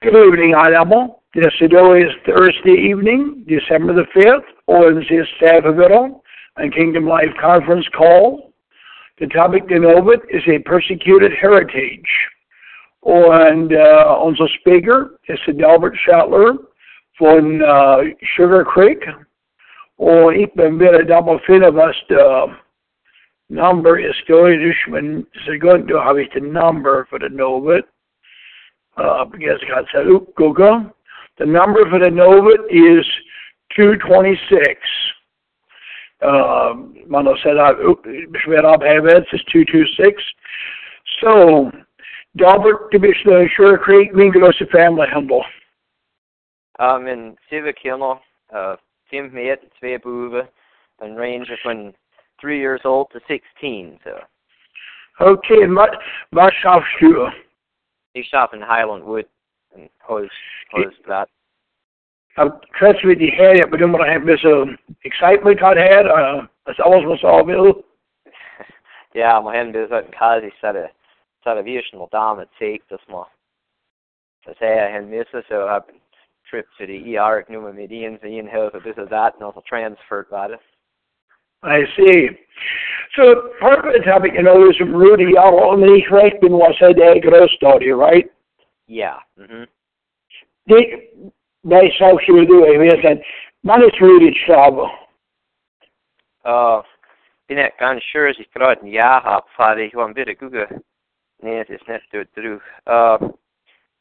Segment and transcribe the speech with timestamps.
[0.00, 1.22] Good evening, allemaal.
[1.34, 6.20] Yesterday is Thursday evening, December the 5th, ons is Saterdag,
[6.56, 8.52] a Kingdom Life Conference call.
[9.18, 12.08] The topic genomen is a persecuted heritage.
[13.02, 16.58] And uh, onze speaker is Delbert Schattler
[17.18, 19.04] van uh, Sugar Creek.
[19.96, 22.48] Och ik ben weer daarbij vinden was de
[23.46, 27.86] number is going dus men ze going to have the number for the Novit.
[28.98, 30.90] Uh, because God said, oop, go go.
[31.38, 33.06] The number for the Novit is
[33.76, 34.80] 226.
[36.20, 40.22] Um, man har sett att besvär av huvudet is 226.
[41.20, 41.70] So,
[43.00, 45.44] bist uh, Sugar Creek, Mingelos family handle.
[46.80, 48.20] Um, in Civic Hill,
[48.52, 48.76] uh,
[49.10, 50.46] Tim met twee boeven,
[51.00, 51.92] and range from
[52.40, 53.98] three years old to 16.
[54.04, 54.18] So.
[55.20, 55.90] Okay, and what,
[56.30, 56.84] what schaffst
[58.18, 59.26] Ich shop in Highland Wood
[59.74, 60.28] and hos,
[60.72, 61.28] hos that.
[62.36, 64.64] I'm trust with die her, but then when I have this uh,
[65.04, 67.84] excitement I had, uh, that's always was all will.
[69.14, 70.90] ja, maar hen dus uit een kazi zette,
[71.40, 73.28] zette vision wel dame take das mal.
[74.44, 75.84] Så sagde jeg, han misser, så har
[76.50, 79.44] trip to the ER nu med Ian, så Ian havde så this og that, and
[79.44, 80.58] also transferred det.
[81.62, 82.28] I see.
[83.16, 88.26] So part of the topic, you know, is Rudy only räkning was said ägröstadie, right?
[88.86, 89.18] Yeah.
[89.38, 89.64] Mm-hmm.
[90.66, 91.00] Det,
[91.62, 93.22] nej, så skulle du är vet
[93.62, 94.88] man är Rudy Schabo.
[96.46, 96.82] Uh,
[97.48, 100.68] bin jag ganz sure att jag tror ja har för jag har en bit Google.
[101.42, 102.38] Nej, det är nästan ut
[102.90, 103.30] Uh,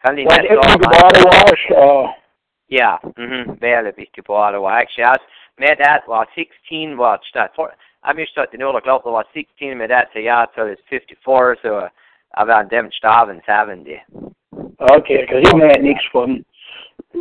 [0.02, 0.56] kan ni nästan...
[0.56, 2.10] What, wash, uh,
[2.70, 3.60] Yeah, mm-hmm.
[3.60, 4.68] väldigt mycket på det.
[4.68, 5.18] Actually,
[5.58, 7.52] med det var 16 var start.
[8.04, 10.76] I'm just at the Nola Club var 16 my med er det så jag till
[10.90, 11.90] 54 så
[12.38, 14.02] jag var dem staven 70.
[14.80, 16.46] Okay, because he made Nick's from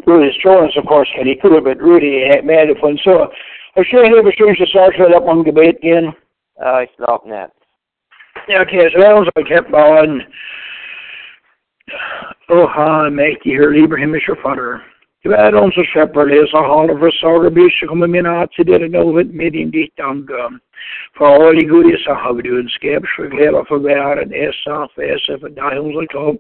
[0.07, 3.33] Rudy's Jones, of course, and he could have been Rudy had made it from so.
[3.77, 6.15] I'm sure he was sure to start that up on the debate again.
[6.61, 7.53] Uh, I stopped that.
[8.49, 10.23] Okay, so that was I kept on.
[12.49, 14.83] Oh, ha, make you hear Ibrahim is your father.
[15.73, 19.71] Som köper det så har de försager så kommer mina att det något med din
[19.71, 20.59] ditt angång.
[21.19, 24.89] För all i godis så har du en skep så hela för världen är så
[24.95, 26.39] för för dig hon som.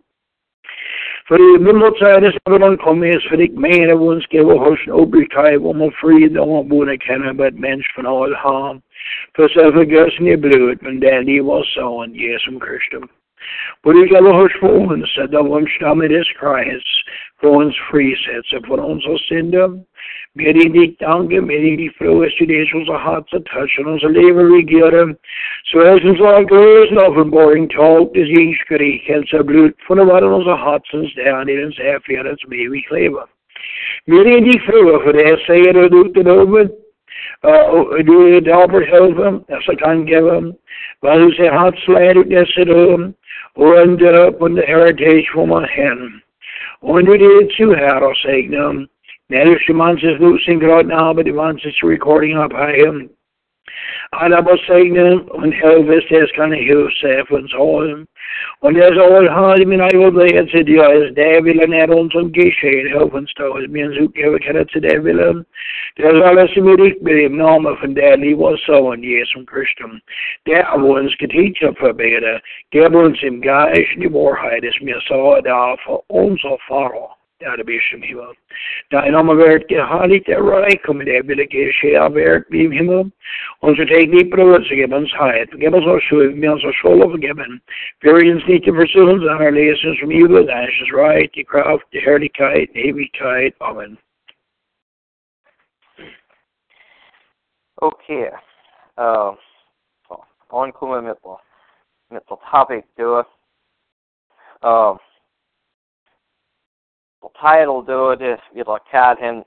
[1.28, 4.92] För i min motsägelse så har de kommit för dig mer av och hos en
[4.92, 8.80] obrytaj om och frid om och borde känna med människa från all ham.
[9.36, 13.15] För så för gösen i blod men det liv var så en Jesu Kristus.
[15.14, 16.86] Said the one Stamidis Christ,
[17.40, 19.68] for ons frisetse for onze synder.
[20.34, 24.08] Med i ditt ange, med i ditt frøeste det som så hatt så touchen onze
[24.08, 25.16] leven regeren.
[25.70, 30.56] Så er som så grøs offenbaring talt des jinske rikelse blut, for det var onze
[30.64, 33.22] hatsens der i den særfjerdens evig leve.
[34.06, 36.68] Med i ditt frø, for det sier det ut over,
[37.50, 40.52] uh, du er Albert Helven, altså kan give ham,
[41.00, 42.68] hva du ser slær ut disse
[43.56, 46.20] och ända upp under heritage från man hen.
[46.80, 48.72] Och nu det är så här och sägna,
[49.28, 53.08] när det är man som losing grad now, but det man som recording up här.
[54.10, 56.52] Alla bara sägna, och helvetes kan
[57.28, 58.04] från så.
[58.60, 59.88] Och det är så har mina
[60.50, 64.38] så det är det vill en är som geschehen helfen stå, es mir så geve
[64.38, 65.44] kan det vill.
[65.96, 68.58] Det är alla som är riktigt med namn från det liv och
[68.94, 70.00] en Jesus Kristus.
[70.44, 72.40] Det är vår ska teacha för bättre.
[72.70, 76.60] Det är vår som geist i vårhet, es mir så där för ons och
[77.38, 77.50] fara.
[77.50, 78.34] Ja, det blir som himmel.
[78.90, 82.70] Da en om vært gehaligt er reik, om det vil ikke skje av vært liv
[82.70, 83.10] himmel.
[83.62, 85.50] Og så tek ni prøver, så gib hans heit.
[85.60, 87.60] Gib hans og sju, vi hans og skål og gib han.
[88.02, 92.00] Fyrigens niet te verzoenen, dan er lesens from you, that is right, die kraft, die
[92.00, 93.54] herrlichkeit, die ewigkeit.
[93.60, 93.98] Amen.
[97.82, 98.30] Okay.
[98.98, 99.36] Uh,
[100.50, 101.40] on kommer med på,
[102.10, 103.24] med topic då.
[104.64, 105.05] Uh, the
[107.28, 109.44] title då det vi har kallat him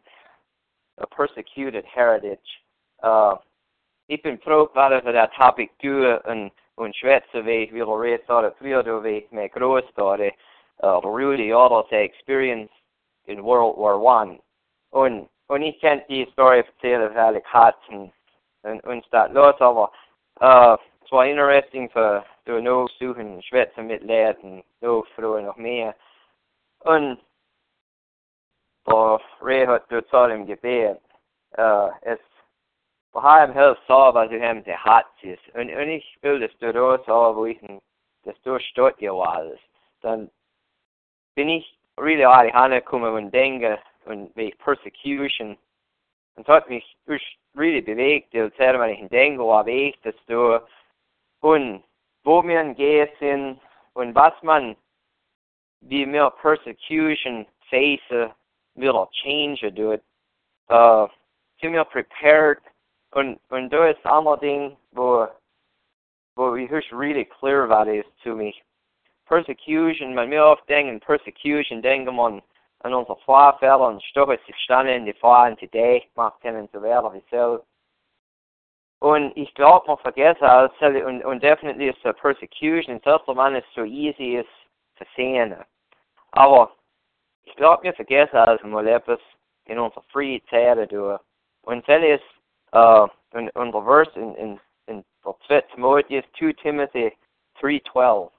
[0.98, 2.62] a persecuted heritage.
[3.04, 3.38] Uh,
[4.08, 8.52] ich bin froh gerade för det topic du en en Schweizer vi vill resa det
[8.58, 10.22] för då vi med gråstad
[10.84, 12.72] uh, the experience
[13.26, 14.40] in World War One.
[14.92, 18.12] Und und ich kennt die Story erzählen väldigt hart und
[18.64, 19.92] und und stat los aber
[20.42, 21.90] uh, es war interesting
[22.46, 25.94] du nå suchen Schweizer mit Leuten nå för noch mehr.
[26.86, 27.20] Und
[28.94, 31.02] och rehat du talim gebet.
[31.60, 32.20] Uh, es
[33.14, 35.40] på hem helst sa vad du hem till hattis.
[35.54, 37.80] Och, och ni skulle stå då så av vilken
[38.24, 39.58] det står stort jag var.
[40.02, 40.30] Dann
[41.36, 45.58] bin ich really ari hana kuma when denga when we persecution
[46.38, 47.22] and thought me us
[47.56, 50.60] really bewegt det ser man in dengo av echtes du
[51.42, 51.84] und
[52.24, 53.60] wo mir ein gesin
[53.94, 54.76] und was man
[55.82, 58.32] wie mir persecution face
[58.80, 60.04] will change it
[60.70, 61.08] uh
[61.62, 62.60] to me prepared.
[63.14, 65.28] Und und du ist allerdings wo
[66.36, 68.54] wo we höchst really clear about is to me.
[69.28, 72.42] Persecution man mir oft denken persecution denken man
[72.82, 76.82] an unser Vorfälle und Stoche sich standen in die Fahren die Idee gemacht haben zu
[76.82, 77.64] werden wie so
[79.02, 83.68] und ich glaube man vergessen als und und definitely ist the persecution das man ist
[83.76, 84.50] so easy ist
[84.98, 85.56] zu sehen
[86.32, 86.72] aber
[87.50, 89.20] ich glaube mir vergessen als mal etwas
[89.66, 91.18] in unserer Free Zeit tun
[91.64, 92.24] und das ist
[92.74, 97.12] uh, in, in the verse in, in, in the 2 Timotheus 2 Timothy
[97.62, 98.32] 3.12,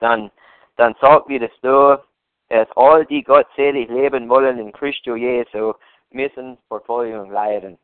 [0.00, 0.30] dann,
[0.76, 2.02] dann sagt wie das da,
[2.48, 5.74] dass all die gottselig leben wollen in Christo Jesu
[6.10, 7.78] müssen Verfolgung leiden.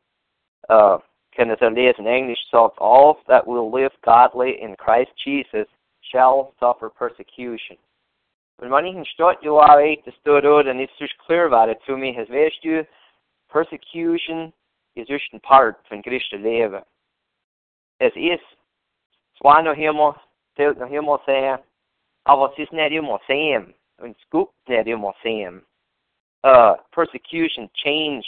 [0.69, 0.99] Uh,
[1.33, 5.67] kann das lesen Englisch sagt, all that will live godly in Christ Jesus
[6.01, 7.79] shall suffer persecution.
[8.61, 12.15] Wenn man nicht in Stadt Joare, das da, dann ist es klar, was zu mir,
[12.15, 12.87] has weißt du,
[13.49, 14.53] persecution
[14.95, 16.85] is just en part van Kristi leven.
[17.99, 18.41] Es is
[19.33, 20.23] zwaar nog helemaal,
[20.53, 21.63] stil nog helemaal zeggen,
[22.23, 23.75] aber es is net helemaal same.
[23.97, 25.63] En scoop net helemaal same.
[26.45, 28.27] Uh, persecution change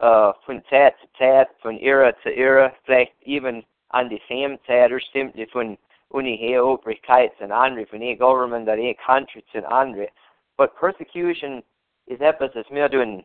[0.00, 4.90] uh, von Zeit zu Zeit, von Ära zu Ära, vielleicht even an die same Zeit,
[4.92, 5.78] oder simply von
[6.12, 10.08] Heerobrigkeit zu andere, von einer Government einer Country zu andere.
[10.56, 11.62] But persecution
[12.06, 13.24] is etwas, das wir tun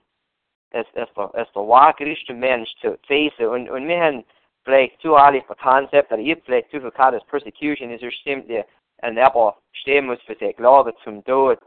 [0.74, 4.24] as as the as the wakriste Mensch zu face und und wir haben
[4.64, 8.66] vielleicht zu alle für Konzept oder ihr vielleicht zu viel als Persecution ist stimmt der
[9.02, 11.60] und aber stehen muss für der Glaube zum Tod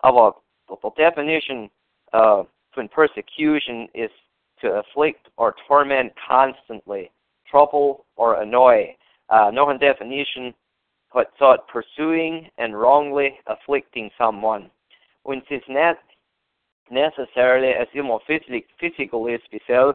[0.00, 0.36] aber
[0.68, 1.70] the definition
[2.12, 4.10] uh, von persecution is
[4.60, 7.10] to afflict or torment constantly
[7.50, 8.96] trouble or annoy
[9.30, 10.54] uh, noch eine definition
[11.14, 14.70] hat sagt pursuing and wrongly afflicting someone
[15.36, 15.98] es ist nicht
[16.90, 17.88] necessarily as
[18.26, 19.94] physically physical is speciell.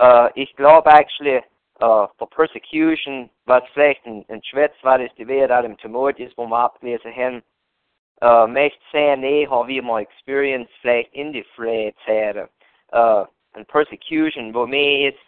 [0.00, 1.40] Uh, ich glaube actually
[1.80, 6.46] uh, for persecution, was vielleicht in, in Schweiz war das die Wert im Timotheus, wo
[6.46, 7.42] wir abgelesen haben,
[8.22, 12.48] uh, möchte sehr näher wie mal experience vielleicht in die Freizeit.
[12.92, 15.18] Uh, and persecution, wo mehr ist,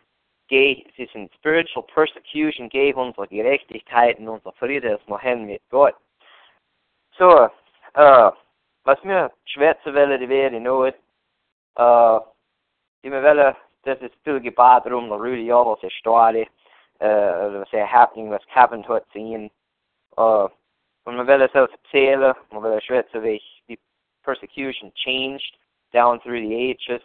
[0.49, 5.63] es ist ein spiritual persecution gegen unsere Gerechtigkeit und unser Friede, das wir haben mit
[5.71, 5.95] Gott.
[7.19, 7.49] So,
[7.97, 8.31] uh,
[8.85, 10.93] was mir schwer zu wählen, die wäre nur,
[11.79, 12.21] uh,
[13.03, 16.49] die mir wählen, das ist viel gebat rum, der Rudi Jobber, se Story,
[17.01, 19.51] uh, was er happening, was Kevin hat sehen,
[20.17, 20.49] uh,
[21.07, 23.79] und man will es auch erzählen, man will schwer zu wie die
[24.25, 25.57] persecution changed
[25.93, 27.03] down through the ages.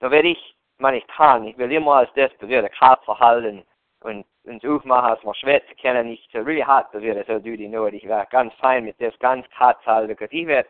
[0.00, 3.64] Da werde ich, man ich kann, ich will immer als das bewirren, Kraft verhalten
[4.00, 7.56] und und aufmachen, als man schwer zu kennen, nicht so really hart bewirren, so du
[7.56, 10.68] die nur, ich wäre ganz fein mit das, ganz hart halten, because ich werde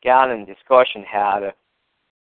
[0.00, 1.52] gerne eine Diskussion haben.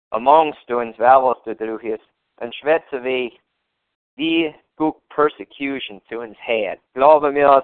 [0.09, 2.03] Amongst uns, wer was du drauf ist,
[2.38, 6.79] und schwätze wie, gut Persecution zu uns hat.
[6.94, 7.63] Glaube mir,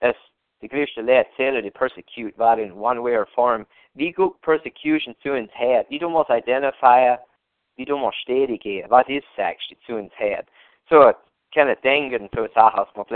[0.00, 0.16] es,
[0.60, 5.32] die größte Lehrzähler, die persecute war in one way or form, wie gut Persecution zu
[5.32, 5.88] uns hat.
[5.88, 7.18] Wie du musst identifieren,
[7.80, 10.46] wie du musst stetig gehen, was ist Sex, die zu uns hat.
[10.90, 11.14] So,
[11.82, 12.28] denken,
[12.94, 13.06] man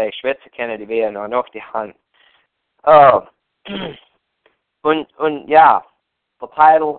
[0.79, 1.95] die wären noch die Hand.
[2.87, 3.23] Oh.
[4.83, 5.85] Und, und ja,
[6.41, 6.47] the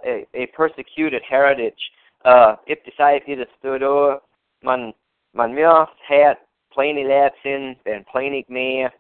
[0.06, 1.92] a, a persecuted heritage.
[2.24, 4.22] Uh, if säger till det då,
[4.62, 4.94] man,
[5.34, 6.38] man mer hat
[6.74, 8.92] plenty lärt sin, ben plenty med,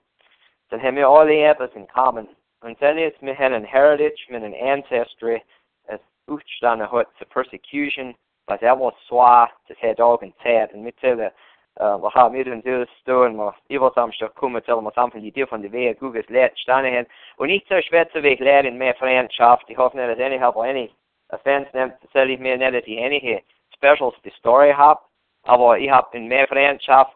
[0.69, 2.27] så har vi alla etwas in common.
[2.61, 5.41] Und sen ist wir haben ein heritage, mit an ancestry,
[5.87, 8.15] as utstande hat zur persecution,
[8.47, 11.31] was er was swar, das hat auch in Zeit, und mit der
[11.75, 15.61] we gaan midden in storen, maar iemand samstag komen til om samtidig die deel van
[15.61, 17.07] de weg Google's leert staan hen.
[17.35, 19.69] Und nicht so schwer zu weg lernen mehr Freundschaft.
[19.69, 20.89] Ich hoffe nicht, dass any help any
[21.29, 23.41] offense nimmt, soll ich mir nicht, dass ich einige
[23.73, 25.09] Specials die Story hab,
[25.43, 27.13] aber ich hab in mehr Freundschaft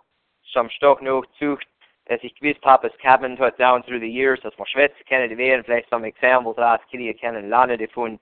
[0.51, 1.67] zum Stock noch zucht,
[2.07, 5.29] dass ich gewusst habe, es Cabin hat down through the years, dass man Schwätze kennen,
[5.29, 8.19] die wären vielleicht some examples, als Kinder kennen, lernen davon.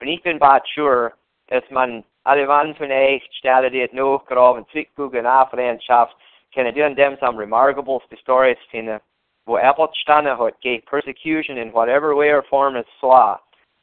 [0.00, 1.14] Und ich bin bad sure,
[1.48, 6.16] dass man alle van van echt stellen die nog graven, zwickboeken afreenschaft,
[6.50, 9.00] kunnen doen dem some remarkable stories vinden,
[9.44, 13.40] wo Apple standen hat, gegen persecution in whatever way or form es war.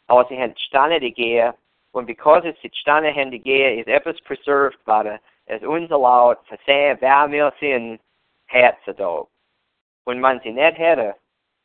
[0.08, 1.53] Aber sie haben standen die gehe,
[1.91, 6.48] und because es sie standen haben die gehe, ist etwas preserved worden, es uns erlaubt,
[6.48, 8.00] zu sehen, wer wir sind,
[8.48, 9.25] hat sie da.
[10.06, 11.15] Wenn man sie nicht hätte,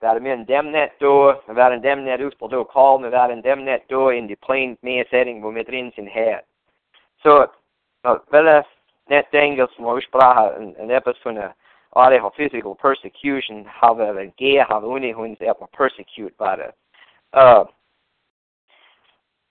[0.00, 3.42] werden wir in dem net da, wir werden dem ut på då call, wir werden
[3.42, 6.08] dem net da in die plain meeting, wo wir drin sind
[7.22, 7.46] her.
[8.02, 8.64] Så, wel
[9.06, 11.52] net denken som vi sprache en, en etwas von der
[11.92, 16.72] alle har physical persecution, har en ge, har uni hun er på persecute bare.
[17.36, 17.66] Uh,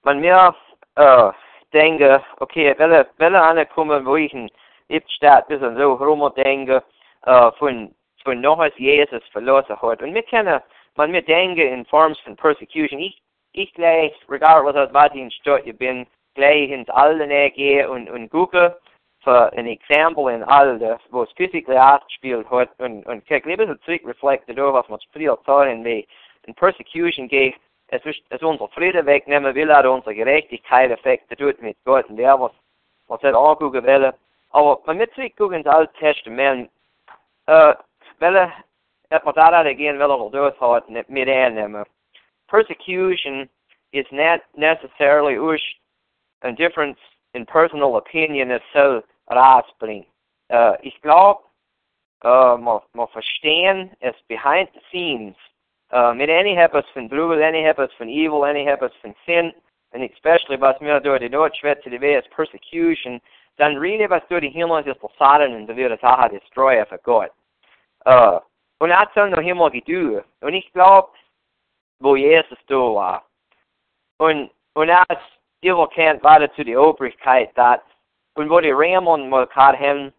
[0.03, 0.55] men mer
[0.99, 1.33] uh,
[1.73, 4.49] denke, okay, welle, welle alle kommen, wo ich in
[4.89, 6.81] Ipstadt bis und so rum denke,
[7.27, 10.01] uh, von von noch als Jesus verlassen hat.
[10.01, 10.61] Und wir kennen,
[10.95, 12.99] man wir denken in Forms von Persecution.
[12.99, 13.21] Ich,
[13.53, 18.09] ich gleich, regardless of was ich in Stadt ich bin, gleich ins Alle gehe und,
[18.09, 18.77] und gucke
[19.23, 23.75] für ein Exempel in Alde, wo es physically ausgespielt hat und, und kijk, lieber so
[23.75, 26.07] zurück reflektiert auf, was man viel tun wie
[26.47, 27.55] in Persecution geht,
[27.87, 32.17] es ist, es unser Frieden wegnehmen will, er unsere Gerechtigkeit effekte tut mit Gott und
[32.17, 32.51] der, was,
[33.07, 34.13] was er angucken will.
[34.51, 36.71] Aber wenn wir zurückgucken ins Alte Testament,
[37.45, 37.75] äh,
[38.21, 38.51] Welle,
[39.09, 41.85] at man daar again wel al doorhouden met aannemen.
[42.45, 43.49] Persecution
[43.89, 45.80] is not necessarily ush
[46.43, 46.97] a difference
[47.33, 50.05] in personal opinion is so raspeln.
[50.49, 51.41] Uh, ich glaube,
[52.25, 55.35] uh, man, verstehen es behind the scenes.
[55.93, 59.51] Uh, mit any etwas von any etwas von evil, any etwas von sin,
[59.93, 63.21] and especially was mir durch die Notschwätze, die wäre persecution,
[63.57, 67.31] dann rede was durch die Himmel ist Versagen und wird es auch destroyer für Gott.
[68.05, 68.39] Uh,
[68.79, 70.25] und hat dann noch immer gedauert.
[70.39, 71.09] Und ich glaube,
[71.99, 73.25] wo Jesus da war.
[74.17, 75.05] Und, und er
[75.61, 77.79] hat überkennt weiter zu der Obrigkeit, dass,
[78.35, 80.13] und wo die Raymond mal gerade haben,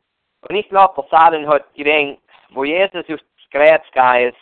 [0.49, 2.19] und ich glaube, der Satan hat gedacht,
[2.51, 3.05] wo Jesus
[3.51, 4.37] Kreuz gegangen ist,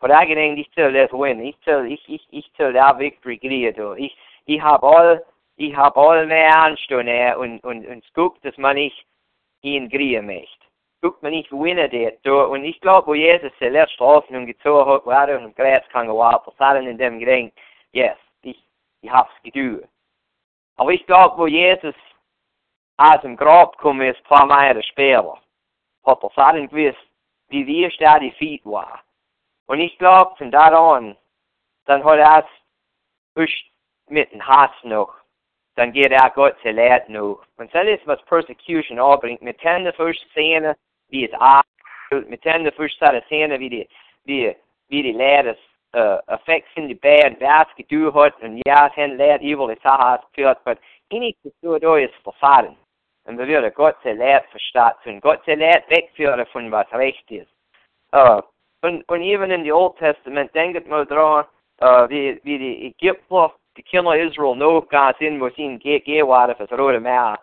[0.00, 3.38] hat er gedacht, ich soll das gewinnen, ich soll, ich, ich, ich soll der Victory
[3.38, 4.16] kriegen, ich,
[4.46, 5.24] ich habe all,
[5.56, 9.06] ich habe all mehr Anstände und, und, und es guckt, dass man nicht
[9.62, 10.62] ihn kriegen möchte
[11.02, 12.18] guckt man nicht gewinnen dort.
[12.24, 15.82] So, und ich glaube, wo Jesus die letzte Hoffnung gezogen hat, war er im Kreuz
[15.90, 17.58] kann gewartet, Satan in dem gedenkt,
[17.92, 18.64] yes, ich,
[19.02, 19.82] ich hab's getan.
[20.76, 21.94] Aber ich glaube, wo Jesus
[22.96, 25.38] aus dem Grab gekommen ist, zwei Meile später,
[26.04, 27.06] hat der Satan gewusst,
[27.48, 29.02] wie wir da die Feet war.
[29.66, 31.16] Und ich glaube, von da an,
[31.86, 32.46] dann hat er
[33.34, 33.48] es
[34.08, 35.22] mit dem Hass noch
[35.74, 37.42] dann geht er Gott zu Leid noch.
[37.56, 39.40] Und das ist, was Persecution anbringt.
[39.40, 40.74] Wir kennen das erst sehen,
[41.08, 42.28] wie es aanvoelt.
[42.28, 43.88] Meteen de first starten zien wie die,
[44.24, 44.54] wie,
[44.88, 45.56] wie die leiders
[45.94, 49.76] Äh, uh, effects in the bad basket do hurt and yes and let evil is
[49.84, 50.78] a has field but
[51.10, 52.74] any to do it is for fadden
[53.26, 56.34] and the real God say let for start to and God say let back for
[56.34, 57.46] the fun was recht is
[58.14, 58.42] uh äh,
[58.82, 62.86] und und even in the old testament denkt mo dra uh äh, wie wie die
[62.86, 67.38] ägypter die kinder israel no god in was in ge ge war das rote meer.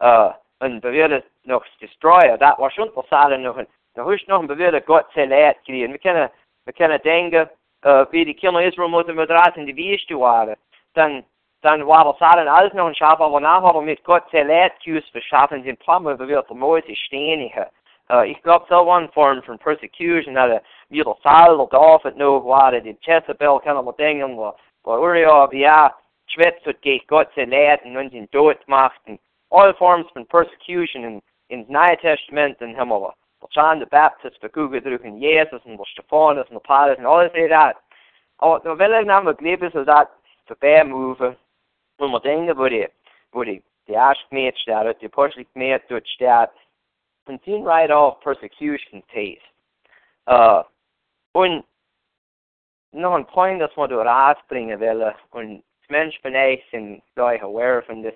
[0.00, 4.44] Uh und der wird noch destroyer that was schon vor sagen noch der hus noch
[4.44, 5.92] bewirde got zelat kriegen.
[5.92, 6.28] Wir kennen
[6.64, 7.48] wir kennen denken
[7.82, 10.56] Äh, wie die Kinder Israel müssen wir draht in die Wieste waren,
[10.94, 11.24] dann
[11.62, 15.62] dann war das allen alles noch ein Schaf, aber nachher mit Gott zerlehrt, Jus verschaffen
[15.62, 17.70] sind Plamme, wir wird der Mäuse stehen hier.
[18.10, 22.42] Uh, ich glaube, so one form from persecution, that wir das alle darf auf know
[22.42, 25.94] what it in Jezebel kann man denken, wo wir ja, wie ja,
[26.26, 29.20] schwätzt und geht Gott zerlehrt und uns ihn tot macht, and
[29.50, 33.12] all forms von persecution in, in Neue Testament und Himmel.
[33.42, 37.76] Helemaal John the Baptist verkugen durch in Jesus en Stefanus en Paulus en alles dat.
[38.36, 40.08] Aber nu wil ik namelijk leven zo dat
[40.44, 41.38] voorbij moven,
[41.96, 42.88] wo man denken, wo die,
[43.30, 46.52] wo die, die erste Gemeente staat, die Apostel Gemeente dort staat,
[47.24, 49.46] and seen right off persecution taste.
[50.26, 50.62] Uh,
[51.32, 51.64] und
[52.90, 57.82] noch ein Point, das man dort rausbringen will, und Mensch bin ich, sind gleich aware
[57.82, 58.14] von das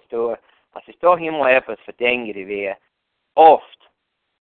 [0.73, 2.76] als ich doch immer etwas verdenke, wäre,
[3.35, 3.90] oft,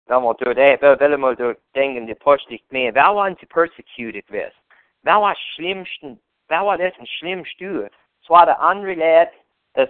[0.08, 4.50] man då det, väldigt man då denken det positivt med, vad var inte persecuted vid?
[5.02, 7.88] Vad var schlimmsten, vad var det som schlimmst du?
[8.20, 9.32] Så var det anrelat
[9.74, 9.88] as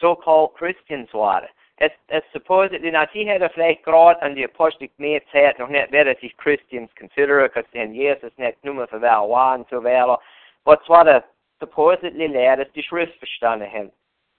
[0.00, 1.50] so-called Christians var det.
[1.76, 5.92] Es, es supposedly, när de hade vielleicht grad an die Apostel med sagt noch nicht
[5.92, 10.18] wer sich Christians consider, because den Jesus nicht nummer för vad var och så vidare.
[10.66, 11.22] Men så var det
[11.58, 13.90] supposedly lärdes die Schrift verstanden haben.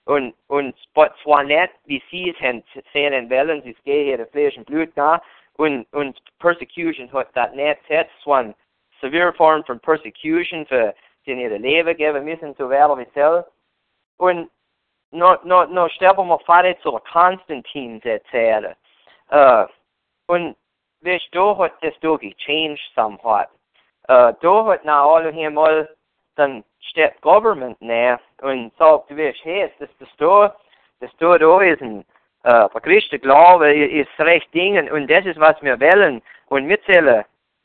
[0.06, 4.66] Und, und zwar nicht, wie sie es haben sehen wollen, sie gehen hier Fleisch und
[4.66, 5.20] Blut da,
[5.54, 8.54] und, und Persecution hat das nicht jetzt, es war eine
[9.00, 10.94] severe Form von Persecution für
[11.26, 13.50] die ihre Leben geben müssen, so werden wie selbst.
[14.18, 14.50] Und
[15.10, 18.74] noch, noch, noch sterben wir Vater zu Konstantin erzählen.
[19.30, 19.66] Uh,
[20.28, 20.56] und
[21.00, 23.48] weißt du, hat das da gechanged somewhat.
[24.08, 25.88] Uh, da hat nach allem hier mal
[26.36, 30.56] dann steht Government näher und sagt, du weißt, hey, das, das da,
[31.00, 32.04] das da, ist ein
[32.44, 36.22] äh, verchristlicher Glaube, ist recht Dingen und das ist, was wir wollen.
[36.46, 37.24] Und wir zählen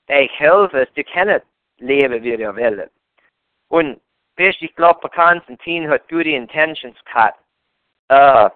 [0.09, 1.41] euch helfen, die kennen,
[1.77, 2.89] leben wie er will.
[3.69, 4.01] Und
[4.37, 7.39] ich glaube, Konstantin hat gute Intentions gehabt.
[8.09, 8.49] Äh,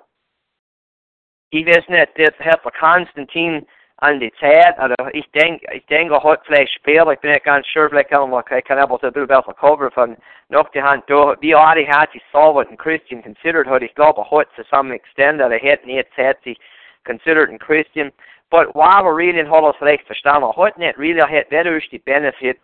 [1.52, 3.68] ich weiß nicht, das hat Konstantin
[4.06, 7.66] an die Zeit, also ich denke, ich denke heute vielleicht später, ich bin nicht ganz
[7.68, 10.16] sure, vielleicht kann man, ich kann aber so ein bisschen besser cover von
[10.50, 14.30] noch die Hand, da, wie Adi hat sich Salvat ein Christian considered hat, ich glaube
[14.30, 16.60] heute to some extent, oder hätten jetzt hat sich
[17.04, 18.12] considered ein Christian,
[18.52, 22.60] but while we're reading hat es recht verstanden, heute nicht really hat dadurch die Benefit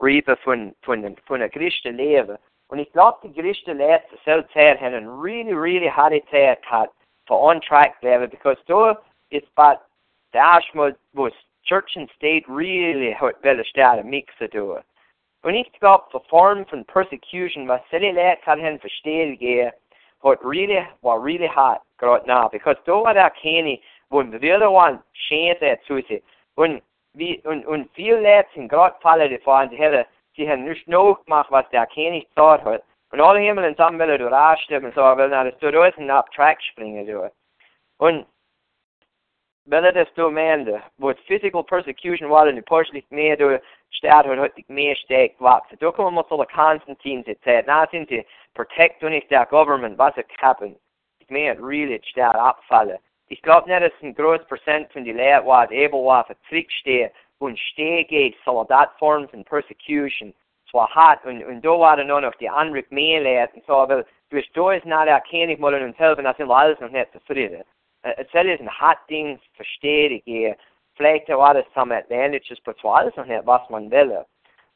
[0.00, 2.36] Reaper von, von, von der Christen leben.
[2.68, 6.62] Und ich glaube, die Christen Leute zur selben Zeit haben eine really, really harte Zeit
[6.62, 6.92] gehabt,
[7.26, 8.98] für on track leben, because da
[9.30, 9.78] ist bald
[10.34, 11.32] Dashma was
[11.64, 14.82] church and state really hat väl stället mixa då.
[15.42, 19.70] Och nicht glaub för form från persecution var så lätt kan hen förstå ge
[20.22, 24.68] what really var really hot grot now because då var det Kenny when the other
[24.68, 26.20] one chance at så sig.
[26.56, 26.80] Und
[27.12, 30.04] vi und und viel lätt sin grot faller det för att hela
[30.36, 32.82] sie haben nicht noch gemacht was der Kenny thought hat.
[33.12, 36.62] Und alle Himmel zusammen will du raststimmen so will na das du ist ein Abtrack
[36.62, 37.30] springen du.
[37.98, 38.26] Und
[39.66, 42.64] Belledes domeinde, wordt physical persecution waar in
[43.08, 45.78] meer door staat hat ik meer sterk wachsen.
[45.78, 47.22] Da kommen wir zu der Konstantin
[48.06, 50.76] die protect nicht der government, was er kappen.
[51.18, 52.98] Ich mehr really staat abfallen.
[53.28, 56.70] Ich glaube nicht, dass ein großes Prozent von die Leute war, able war, für Trick
[56.70, 60.34] stehen und stehen gegen Soldatformen von persecution.
[60.70, 64.04] Zwar hart und, und da waren nur noch die andere mehr Leute und so, aber
[64.28, 67.64] durch da ist nicht erkennlich mal und selber, das sind alles noch nicht zufrieden.
[68.04, 70.56] Het is een hot ding verstehen.
[70.94, 74.24] Vielleicht war das some advantages, aber zwar alles noch nicht, was man will.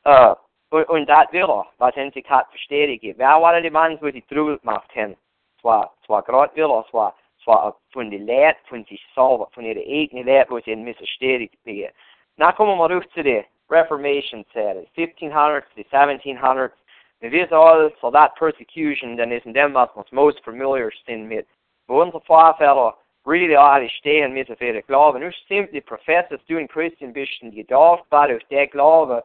[0.05, 0.35] Uh,
[0.71, 2.99] und, und das will er, was er sich hat verstehen.
[3.17, 5.17] Wer waren die Mann, die die Trubel gemacht haben?
[5.61, 9.83] Zwar, zwar gerade will er, zwar, zwar von den Leuten, von sich selber, von ihren
[9.83, 11.93] eigenen Leuten, wo sie in Misserstehung gehen.
[12.37, 16.73] Na kommen wir mal zu der Reformation Zeit, 1500s, die 1700s.
[17.21, 21.29] Wir wissen all, so that persecution, dann ist in dem, was uns most familiar sind
[21.29, 21.47] mit.
[21.87, 22.97] Wo unsere Vorväter
[23.29, 25.21] really alle stehen müssen für den Glauben.
[25.21, 29.23] Nicht simply Professors du in Christian bist und gedacht war auf der Glaube,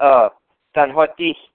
[0.00, 0.28] uh,
[0.74, 1.50] dann hat dich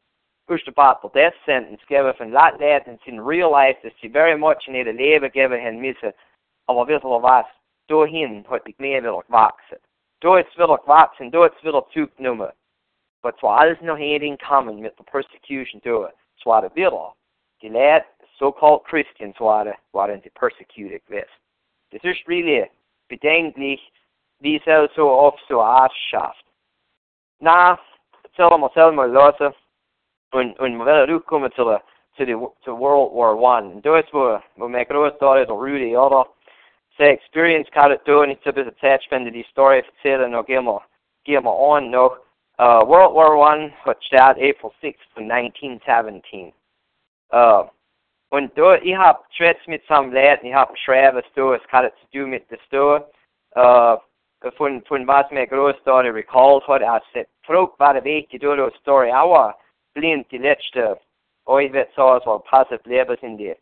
[0.47, 4.67] first about the death sentence gegeben von Leuten und sie realized, dass sie very much
[4.67, 6.13] in ihr Leben geben haben müssen,
[6.67, 7.45] aber wissen wir was,
[7.87, 9.77] dahin hat dich mehr wieder gewachsen.
[10.21, 12.51] Da ist wieder gewachsen, da ist wieder zugenommen.
[13.21, 16.13] Aber zwar alles noch in kommen mit der Persecution durch.
[16.41, 17.13] Zwar der wieder,
[17.61, 18.05] die Leute,
[18.37, 21.44] so-called Christians waren, waren die persecuted gewesen.
[21.91, 22.69] Das ist really
[23.07, 23.91] bedenklich,
[24.39, 26.35] wie es so oft so ausschaut.
[27.39, 27.79] Na,
[28.35, 29.53] sollen wir selber lassen
[30.31, 31.81] und, und wir werden zurückkommen zu der
[32.15, 33.75] zu, die, zu World War One.
[33.75, 36.27] Und da ist, wo, mein Großvater, der Rudi, oder,
[36.97, 40.65] seine Experience gehabt da und ich so ein Zeit spende, die Story erzählen, noch gehen
[40.65, 40.81] wir,
[41.23, 42.17] gehen wir an noch.
[42.57, 46.53] Uh, World War One hat statt April 6 von 1917.
[47.33, 47.65] Uh,
[48.35, 51.93] und da, ich habe schwätzt mit so einem Leuten, ich habe schreiben, da, es hat
[51.99, 53.09] zu tun mit der Store,
[53.51, 53.97] äh,
[54.57, 58.53] von, von was mir Großvater recalled hat, er sagt, fragt, war der Weg, die du
[58.53, 59.57] die Story, aber
[59.93, 60.99] blind die letzte,
[61.47, 63.55] ich wird so, so passiv leben in die,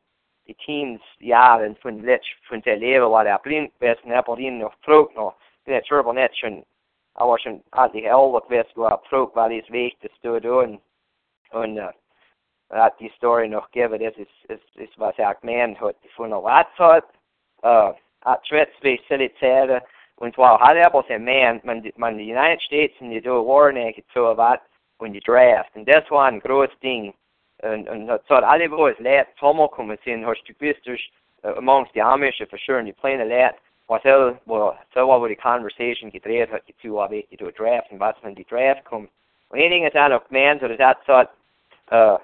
[0.48, 4.58] die Teens Jahre von, letzt, von der Leben, war der blind gewesen, er hat ihn
[4.58, 6.66] noch fragt noch, bin jetzt selber nicht schon,
[7.14, 10.82] aber schon, hat die Älter gewesen, wo er fragt, weil ich Weg, das du, und,
[11.52, 11.92] und, uh,
[12.74, 16.66] att die story nog givet is, is, is, is vad jag men hat von der
[16.76, 17.06] hat,
[17.64, 19.82] uh, att Schweiz facilitera
[20.16, 24.04] und zwar hat er aber man, man, man die United States und die war nicht
[24.14, 24.60] so was
[24.98, 25.76] und die Draft?
[25.76, 27.14] Und das war ein großes Ding
[27.62, 31.12] und, und so hat alle wo es leert zusammenkommen sind, hast du gewusst, durch,
[31.44, 33.56] uh, amongst die Amische für sure, die Pläne leert,
[33.88, 38.00] was so, wo, so wo die Conversation gedreht hat, die zu, aber die Draft und
[38.00, 39.10] was wenn die Draft kommt.
[39.50, 41.28] Und ein Ding ist auch noch gemeint, so dass das so
[41.92, 42.18] uh,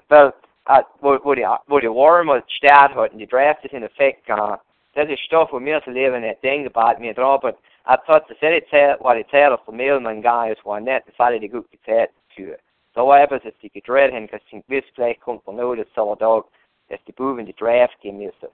[0.66, 4.58] at, hvor, hvor, de, hvor de warme stad hat und die draftet in effekt gegangen.
[4.94, 8.28] Das ist Stoff, wo wir zu leben nicht denken, bei mir drauf, aber at tot
[8.28, 11.12] de serie tijd, waar die tijd of de mail man guy is, waar net, de
[11.12, 12.58] vader die goed gezet für.
[12.94, 16.14] So etwas, dass die gedreht haben, dass sie gewiss vielleicht kommt von nur, dass so
[16.16, 16.44] Tag,
[16.88, 18.48] dass die Buben die Draft gehen müssen.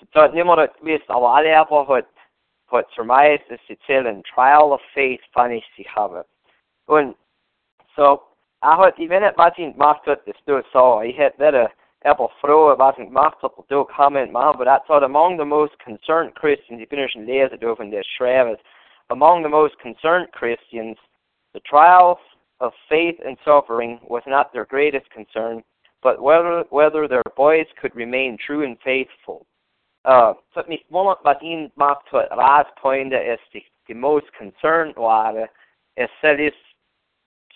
[0.00, 2.06] So tot niemand hat gewiss, aber alle einfach hat,
[2.70, 6.24] hat vermeist, dass sie zählen Trial of Faith, fand ich sie haben.
[6.86, 7.16] Und
[7.96, 8.20] so,
[8.62, 11.68] jeg har i vennet var sin marked det stod så I had that a
[12.04, 16.34] apple throw about in marked up do comment man but that's among the most concerned
[16.34, 16.80] Christians.
[16.80, 18.60] You finish in layers over in their shravas.
[19.10, 20.96] Among the most concerned Christians
[21.54, 22.18] the trials
[22.60, 25.62] of faith and suffering was not their greatest concern
[26.02, 29.46] but whether whether their boys could remain true and faithful.
[30.04, 33.10] Uh at mich was ihnen macht Ras pointe
[33.52, 35.48] die, die most concerned waren
[35.96, 36.36] es zwar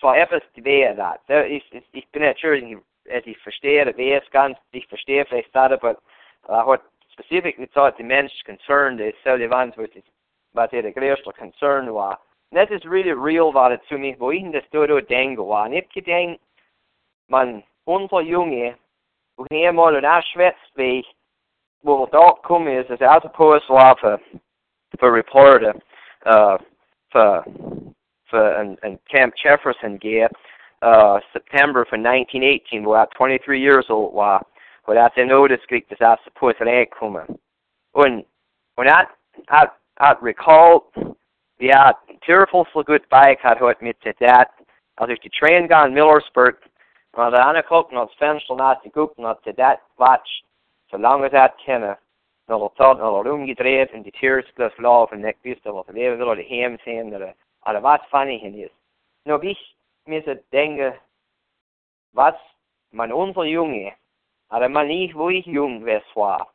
[0.03, 1.21] etwas gewährt hat.
[1.47, 2.77] Ich, ich, ich bin natürlich,
[3.25, 5.97] ich verstehe, der weiß ganz, ich verstehe vielleicht das, aber
[6.49, 10.05] uh, what specifically thought the men's concerned is so the with it,
[10.53, 12.17] but the greatest concern was.
[12.51, 15.09] Er er, and that is really real vad det som hvor ikke det stod og
[15.09, 15.65] dengo var.
[15.65, 16.37] And ikke den,
[17.29, 18.73] man, unser Junge, er.
[19.37, 21.03] og her mål og der svætst ved,
[21.83, 24.19] hvor der kommer is, is altså på at svare for,
[24.99, 25.73] for reporter,
[26.31, 26.57] uh,
[27.11, 27.45] for,
[28.91, 30.29] en Camp Jefferson gear,
[30.89, 34.37] uh, September for 1918, hvor jeg 23 years old var,
[34.83, 37.21] hvor jeg til notice gik det altså på at komme.
[37.93, 38.13] Und,
[38.77, 39.07] und at,
[39.59, 39.69] at,
[40.09, 40.73] at recall,
[41.71, 41.83] ja,
[42.25, 44.47] tearful så godt bike had mit til det,
[44.97, 46.57] altså til train gone Millersburg,
[47.13, 50.31] og der andre kokken og fængsel nat til gukken og til det watch,
[50.89, 51.95] så langt as at kende,
[52.47, 55.95] når der tager, når der umgedrevet, en de tearsglas lov, en nek vidste, hvor det
[55.95, 57.31] lever og det hem sen, eller,
[57.67, 58.71] eller hvad funny is.
[59.25, 59.57] Når vi
[60.05, 60.93] med at denke,
[62.13, 62.35] was
[62.91, 63.93] man unser Junge,
[64.53, 66.49] eller man nicht wo ich jung wes war.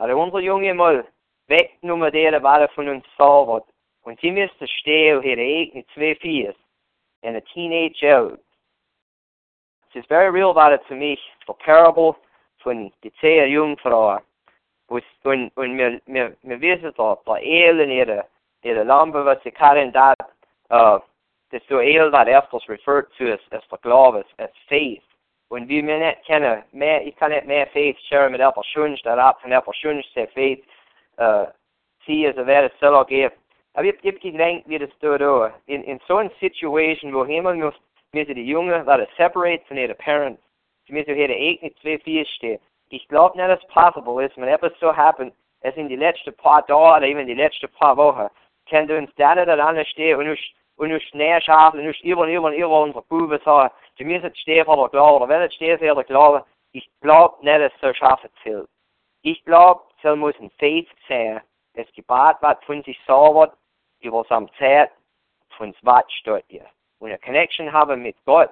[0.00, 1.04] Eller unser Junge mal
[1.48, 3.64] weg nummer der var von uns sauber.
[4.04, 6.54] Und sie müsste stehen hier eigen zwei Fies
[7.22, 8.40] and a teenage out.
[9.90, 12.16] Es ist very real it to me, the parable
[12.64, 14.22] von die zwei Jungfrauen.
[14.88, 18.26] Und, und wir, wir, wir wissen doch, der Elen ihre,
[18.62, 20.14] ihre Lampe, was sie kann, da,
[20.70, 21.00] uh,
[21.52, 22.28] das so El that
[22.68, 25.02] referred to as, as Glaube, as, as faith.
[25.50, 27.98] Wie wir nicht kennen, mehr, ich kann nicht mehr faith
[28.30, 30.64] mit etwas Schönes, der ab von etwas Schönes der faith,
[31.20, 31.46] uh,
[32.06, 33.34] sie ist, wer es soll geben.
[33.74, 35.50] Aber ich habe gedacht, wie das dort auch.
[35.66, 37.74] In, in einer Situation, wo jemand muss,
[38.12, 40.42] müssen die Jungen, is separate von ihren Parents,
[40.86, 42.60] sie müssen hier eigene zwei Vier stehen.
[42.88, 46.34] Ich glaube nicht, dass es possible ist, wenn etwas so happen, als in die letzten
[46.34, 48.28] paar Tage oder even die letzten paar Wochen,
[48.68, 52.26] kann du uns da nicht an stehen und nicht und nu snärschaft und nu über
[52.26, 55.94] über über unsere Buben sagen, du müssen stehen vor der Glaube, wenn es steht vor
[55.94, 58.66] der Glaube, ich glaube nicht, dass es so schaffen will.
[59.22, 61.40] Ich glaube, es muss ein Faith sein,
[61.74, 63.52] das Gebet wird von sich sauber,
[64.00, 64.90] über seine Zeit
[65.56, 66.66] von Swat steht hier.
[66.98, 68.50] Und eine Connection haben mit Gott.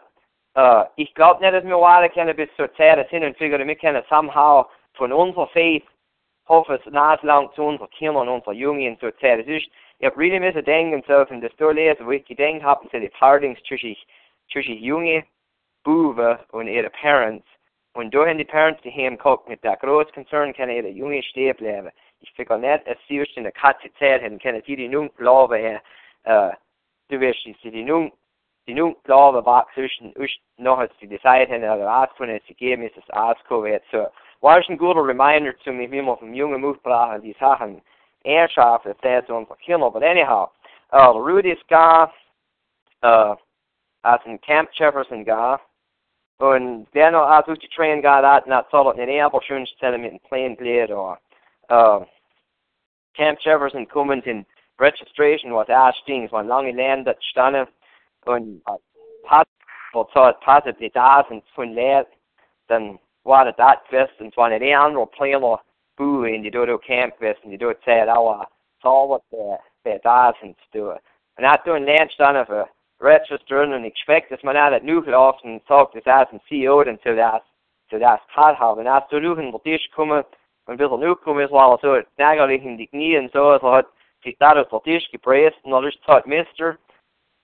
[0.56, 3.76] Uh, ich glaube nicht, dass wir alle können bis zur Zeit hin und figure, wir
[3.76, 5.84] können somehow von unserer Faith
[6.50, 8.98] hoffen, es lang zu unseren Kindern und unseren Jungen.
[9.00, 12.88] Es ist ich habe really müssen denken, so von der Story, wo ich gedacht habe,
[12.88, 13.94] zu den Partings zwischen,
[14.50, 15.24] zwischen junge
[15.84, 17.46] Buben und ihre Parents.
[17.92, 21.22] Und da haben die Parents die haben geguckt, mit der großen Konzern können ihre Junge
[21.22, 21.90] stehen bleiben.
[22.20, 25.80] Ich finde nicht, dass sie in der Katze Zeit haben, können die die nun glauben,
[26.22, 26.50] äh,
[27.08, 28.10] du wirst die, die nun,
[28.66, 30.14] die nun glauben, was zwischen,
[30.56, 33.84] noch als sie die Zeit haben, oder was von sie geben, ist das ausgekommen wird.
[33.92, 34.06] So,
[34.40, 37.82] war ein guter Reminder zu mir, wie man vom jungen Mutbrach die Sachen
[38.24, 39.90] airshaft if that's on for Kimmel.
[39.90, 40.50] But anyhow,
[40.92, 42.06] uh, Rudy's guy,
[43.02, 43.34] uh,
[44.04, 45.56] als ein Camp Jefferson guy,
[46.38, 50.10] und der noch als ich train guy that not soll in den Appelschön stellen mit
[50.10, 51.18] einem plain blade or
[51.70, 52.04] uh,
[53.14, 54.46] Camp Jefferson kommt in
[54.78, 57.68] Registration was Ashtings, one lange Land dat standen
[58.24, 58.78] und uh,
[59.24, 59.46] pass,
[59.92, 62.06] wo zahlt passet die da sind von leer,
[62.68, 65.58] dann war das das fest und zwar nicht andere Pläne
[66.00, 68.06] boo in die dodo campus and die do säger
[68.82, 70.96] sa vad det det dagen do.
[71.36, 72.68] And att då en länsdan av a
[73.00, 77.16] registrun and expect att man att nu often talk this as and CEO den till
[77.16, 77.40] det
[77.90, 80.24] till det har har men att då nu vad det kommer
[80.66, 83.86] man vill nu kommer så alla så nägar liksom de knien så så att
[84.38, 86.76] där så det ska press och just thought mister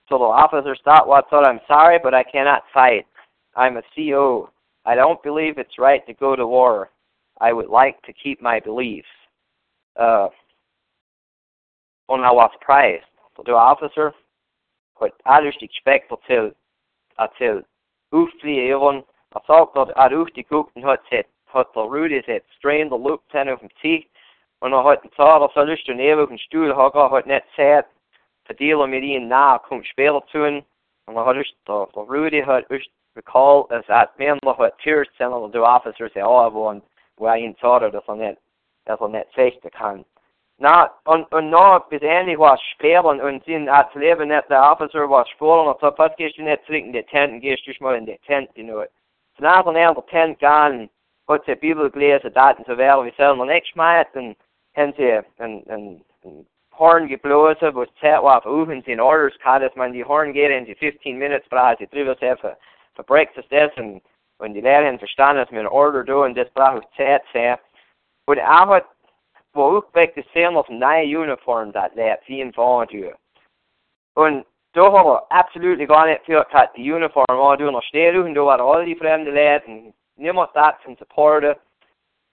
[0.09, 3.07] so the officer stopped what thought I'm sorry but I cannot fight.
[3.55, 4.47] I'm a CEO
[4.87, 6.89] I don't believe it's right to go to war.
[7.41, 9.07] I would like to keep my beliefs.
[9.99, 10.29] Uh,
[12.07, 14.13] och när was price, då du officer,
[14.97, 16.53] på ett alldeles expect till
[17.15, 17.63] att till
[18.11, 22.97] ufli ögon, att saker att ufti kukten har sett, har det rudigt sett, strain the
[22.97, 24.01] loop ten of tea,
[24.59, 27.45] och när har tar och så lust du ner och en stol har har net
[27.55, 27.87] sett,
[28.47, 30.63] fördela med in när kom spela tun,
[31.05, 35.07] och när har lust då rudigt har just recall as at men look at tears
[35.19, 36.81] and all officers say oh I've won
[37.19, 38.37] well in thought of us on it
[38.85, 40.05] that on that face to can
[40.59, 45.05] not on on not be any was sperren and sind at leben net the officer
[45.07, 48.05] was full on the fuck is net thinking the tent and gets just more in
[48.05, 48.91] the tent you know it.
[49.37, 50.89] So now now the tent gone
[51.25, 54.35] what the people glare at that and so well we sell the next mate and
[54.73, 56.01] hence here and and
[56.71, 57.57] horn get blow out
[58.01, 61.45] set off of in orders cut as man the horn get in the 15 minutes
[61.49, 62.37] but I the driver said
[62.97, 64.01] for breakfast essen
[64.39, 67.59] wenn die Lehrerin verstanden dass wir ein Order do und das braucht Zeit sehr.
[68.25, 68.83] Und aber
[69.53, 73.15] wo ich weg das sehen auf neue Uniform das lehrt, wie in Vortür.
[74.15, 78.45] Und då har det absolut gar nicht für die uniform og du noch stedet, du
[78.45, 81.55] var alle die fremde lad, og niemand dat som supporte.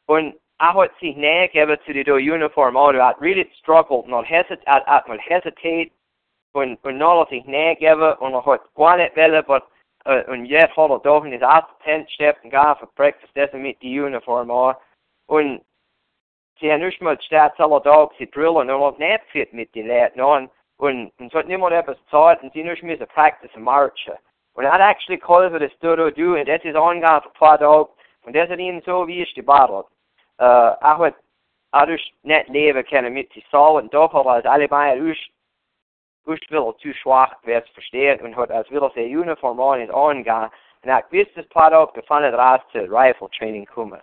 [0.07, 4.63] Und I would see nag ever to the uniform order at really struggled, not hesitate,
[4.67, 5.93] at, at not hesitate,
[6.53, 9.63] when, when not sich nag ever, und noch hat gar nicht welle, but,
[10.07, 13.33] uh, und jetzt hat er doch in das erste Tent steppt und gar für Breakfast,
[13.35, 14.77] das mit die Uniform auch.
[15.27, 15.63] Und
[16.61, 19.89] sie haben nicht mal statt alle Tag, sie drillen, und auch nicht fit mit den
[19.89, 24.15] Leuten, und, und, und so hat niemand etwas Zeit, und sie nicht müssen practice marchen.
[24.55, 27.89] Und er hat actually for das to do, und das ist angegangen für zwei Tage,
[28.25, 29.87] und das hat ihnen so wie ist gebattelt.
[30.41, 31.15] Uh, ich hat
[31.71, 35.01] alles nicht leben können mit sich so, und doch hat er als alle beide
[36.27, 39.91] us, us will zu schwach, wer es und hat als will seine Uniform an und
[39.91, 40.51] angegangen,
[40.83, 44.01] er und er hat er er gewiss das Tage gefunden, raus zu Rifle Training kommen.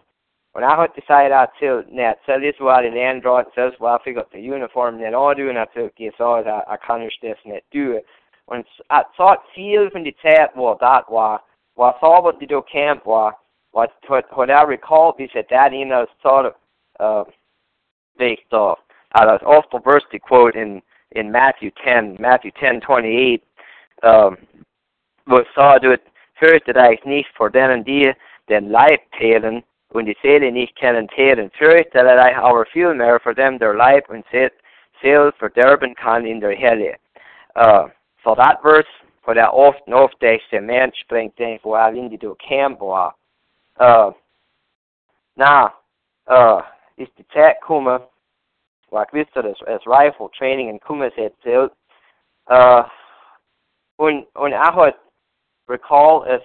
[0.54, 4.18] Und er hat gesagt, er til, net, det var det landråd, så var jeg fik
[4.18, 7.46] op til uniform, net og du, og jeg til, så at jeg kan ikke det
[7.46, 8.00] net du.
[8.48, 11.44] Und at så viel von die Zeit, wo das war,
[11.78, 15.50] var så, hvad det do camp var, what what what I recall is that äh,
[15.50, 16.54] that in a sort of
[17.00, 17.24] uh
[18.18, 18.80] based off
[19.16, 23.43] out of awful verse to quote in in Matthew ten, Matthew ten twenty eight,
[24.04, 24.38] um
[25.26, 25.97] was saw du
[26.36, 28.13] hörte da ich nicht vor denen die
[28.50, 33.19] den Leib teilen und die Seele nicht kennen teilen, fürchte da ich aber viel mehr
[33.19, 34.26] für them their Leib und
[35.02, 36.95] Seele verderben kann in der Hölle.
[37.56, 37.89] Uh,
[38.24, 38.88] so that verse,
[39.24, 42.36] for that oft und oft der Mensch bringt, denk, wo er in die du
[42.80, 43.15] war,
[43.80, 44.12] uh,
[45.36, 45.71] now,
[46.28, 46.62] uh,
[46.95, 48.02] is die Zeit gekommen,
[48.91, 51.71] wo ich wusste, dass als Rifle Training in Kummes erzählt,
[52.49, 52.84] uh,
[53.97, 54.97] und, und er hat
[55.67, 56.43] recall, es,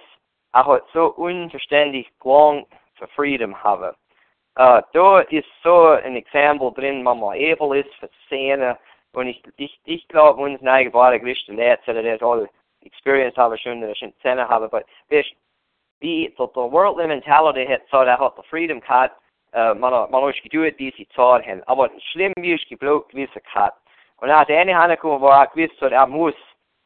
[0.53, 3.95] er hat so unverständlich lang für Freedom haben.
[4.59, 8.77] Uh, da ist so ein Exempel drin, man mal able ist für Szene,
[9.13, 12.49] und ich, ich, ich glaube, uns neige war der größte Lehrer, der das alle
[12.81, 14.83] Experience habe schon, der schon Szene habe, aber
[16.01, 19.11] die the, the worldly mentality het så der hat the freedom kat
[19.53, 23.27] uh, man man os gedoet die sie tar hen aber schlimm wie ich geblokt wie
[23.33, 23.73] se kat
[24.17, 26.35] und hat eine hanne kommen wo er gewiss so er muss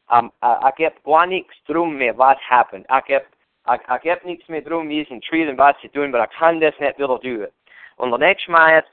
[0.08, 2.86] er, er gibt gar nichts drum mehr was happened.
[3.06, 3.26] Gibt
[3.64, 6.60] er, er gibt nichts mehr drum wie sie treaten was sie tun aber er kann
[6.60, 7.48] das nicht wieder tun.
[7.96, 8.90] Und der nächste Mal jetzt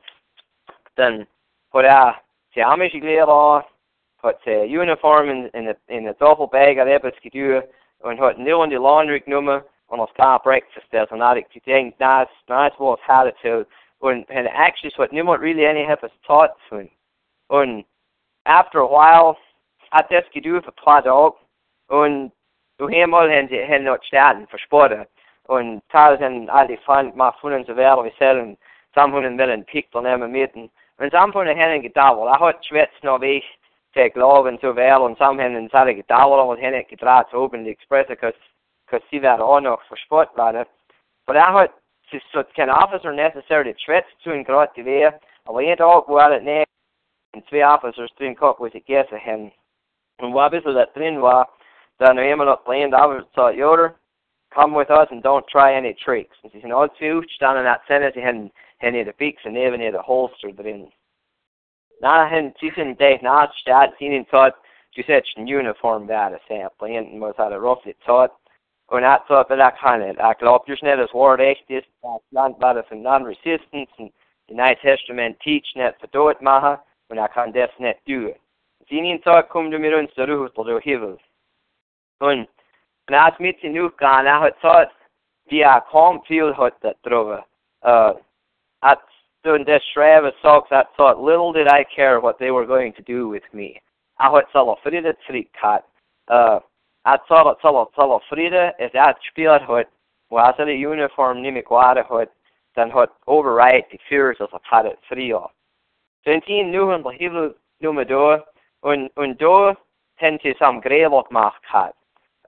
[0.95, 1.27] dann
[1.73, 2.21] hat er
[2.53, 7.63] sie haben mich gelehrt hat sie Uniform in, in, in der Doppelbag hat etwas getan
[7.99, 11.55] und hat nur in die Laundry genommen on ons car breakfast there's an addict.
[11.55, 13.65] You think nice nice was had to
[14.01, 16.87] and and actually what niemand really any have us taught to
[17.49, 17.83] and
[18.45, 19.37] after a while
[19.91, 21.33] at das gedu für paar Tag
[21.89, 22.31] und
[22.77, 25.07] du hemol hen hen not starten für Sporte
[25.47, 28.57] und tausend all die fand mal von so werden wir sellen
[28.95, 32.39] sam von den willen pickt und nehmen mitten und sam von der hen gedauert er
[32.39, 33.43] hat schwätz noch weg
[33.95, 37.71] der glauben so wer und sam hen in sage gedauert und hen gedraht oben die
[37.71, 38.35] express because
[38.89, 40.65] because that auch noch für Sportler.
[41.25, 41.71] Aber er hat
[42.11, 46.41] sich so kein Officer necessarily threats zu ihm gerade gewesen, aber jeden Tag war er
[46.41, 46.67] nicht
[47.33, 49.51] und zwei Officers drin gehabt, wo sie gegessen haben.
[50.19, 51.49] Und ein bisschen da drin war,
[51.99, 53.93] dann haben wir noch gelernt, aber gesagt, Yoder,
[54.51, 56.37] come with us and don't try any tricks.
[56.41, 59.55] Und sie sind all zwei standen in der Szene, sie haben, haben ihre Picks und
[59.55, 60.91] eben ihre Holster drin.
[61.99, 64.57] Nachher, sie sind da nachgestellt, sie haben gesagt,
[64.95, 67.95] du ein Uniform da, das ist ja, hinten muss er roughly
[68.89, 71.83] gesagt, und er hat so vielleicht kann er glaubt just nicht das Wort echt das
[72.31, 74.13] Land war das in Non-Resistance und
[74.49, 78.33] die Neue Testament teach nicht für dort machen und er kann das nicht tun.
[78.89, 81.19] Sie in Tag kommt er mit uns zurück oder Himmel.
[82.19, 82.49] Und
[83.07, 84.95] er hat mit in gegangen, er hat gesagt,
[85.45, 87.45] wie er kaum viel hat da drüber.
[87.81, 88.19] Uh,
[88.81, 89.01] hat
[89.43, 92.93] so in das Schreiben sagt, er thought, little did I care what they were going
[92.93, 93.79] to do with me.
[94.19, 95.85] Er hat so eine Friede zurückgehabt.
[96.29, 96.59] Uh,
[97.05, 99.87] at sala sala sala frida is at speelt hut
[100.29, 102.29] was er uniform ni me kwade hut
[102.75, 105.51] dan hut override the fears of a padet frio.
[106.25, 108.41] Sentin nu hun behivel nu me do
[108.83, 109.75] und und do
[110.15, 111.95] hen til sam grevot macht hat.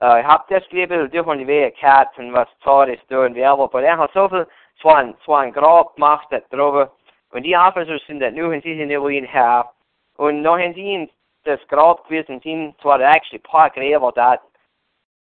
[0.02, 3.34] Uh, ich hab das Leben durch die Wege gehabt und was Zeit ist da und
[3.34, 4.46] wer aber er hat so viel
[4.82, 6.90] so ein so ein Grab gemacht da drüber
[7.30, 9.70] und die Officers sind da nur in sie nicht wohin her
[10.16, 11.08] und noch in sie
[11.44, 14.38] das Grab gewesen sind zwar actually paar Gräber da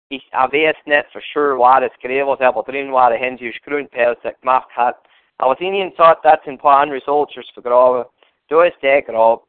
[0.08, 4.20] ich weiß nicht for sure was das Gräber ist, aber drin war der Händisch Grundpelz
[4.40, 4.98] gemacht hat.
[5.38, 8.06] Aber in ihnen sagt, das sind ein paar andere Soldiers vergraben.
[8.48, 9.42] Da ist der Grab.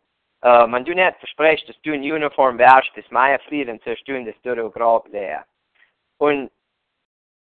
[0.45, 4.25] Uh, man du nicht verspricht, dass du in Uniform wärst, bis Mai Frieden zu tun,
[4.25, 5.45] dass du der Grab leer.
[6.19, 6.51] Und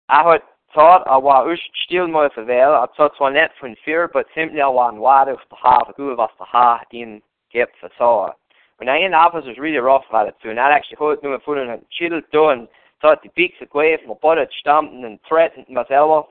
[0.08, 3.76] er hat gesagt, er war echt still mal für Wähl, er hat zwar nicht von
[3.76, 7.76] vier, aber simply er war ein Wade auf der Haare, was der Haar ihnen gibt
[7.98, 8.30] so.
[8.78, 11.82] When I officer was really rough at it, so not actually holding no foot and
[11.90, 12.68] chilled doing
[13.00, 13.30] thought the
[13.72, 16.26] away from my butt stamping and threatening myself.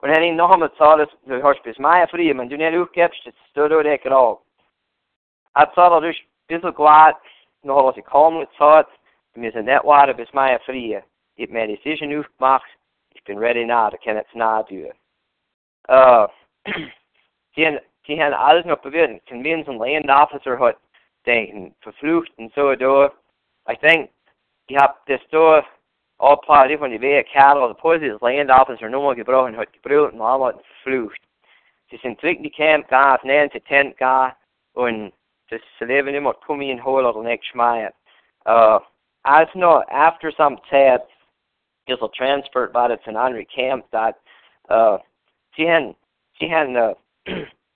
[0.00, 2.78] When any nog met sa det, du hörs bis mig fri, men du när du
[2.78, 4.38] uppgäpst, det stod det ikke av.
[5.54, 7.14] Att sa det dus bissel glad,
[7.62, 8.88] nu har jag kalm sa det,
[9.34, 11.00] mir sind net water bis mig fri.
[11.36, 12.66] Ich mir decision aufgemacht,
[13.14, 14.90] ich bin ready now, da kann jetzt nah du.
[15.88, 16.26] Uh,
[17.56, 20.76] die, die haben alles noch bewirkt, convince ein land officer hat
[21.26, 23.12] denken, verflucht so da.
[23.68, 24.10] I think
[24.68, 25.64] die hab das da
[26.18, 30.20] all part von die Wehe Cattle, the Poise land officer nur gebrochen hat gebrüllt und
[30.20, 31.20] alle verflucht.
[31.90, 34.32] Sie sind zurück in die Camp gegangen, nein zu Tent gegangen
[34.74, 35.12] und
[35.50, 37.92] das Leben immer kommen in holen oder nicht schmeißen.
[38.46, 38.80] Uh,
[39.24, 41.06] as no after some Zeit
[41.86, 44.16] is a transferred by the andere Camp that
[44.68, 44.98] uh,
[45.56, 45.94] sie haben,
[46.38, 46.94] sie haben uh,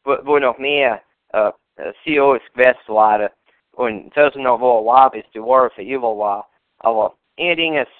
[0.05, 1.03] wo, wo noch mehr
[1.35, 3.31] uh, Gewesen waren
[3.73, 6.49] und das noch wo war bis die War für Evil war.
[6.79, 7.91] Aber ein Ding ist,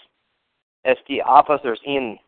[0.85, 2.19] ist die Officers in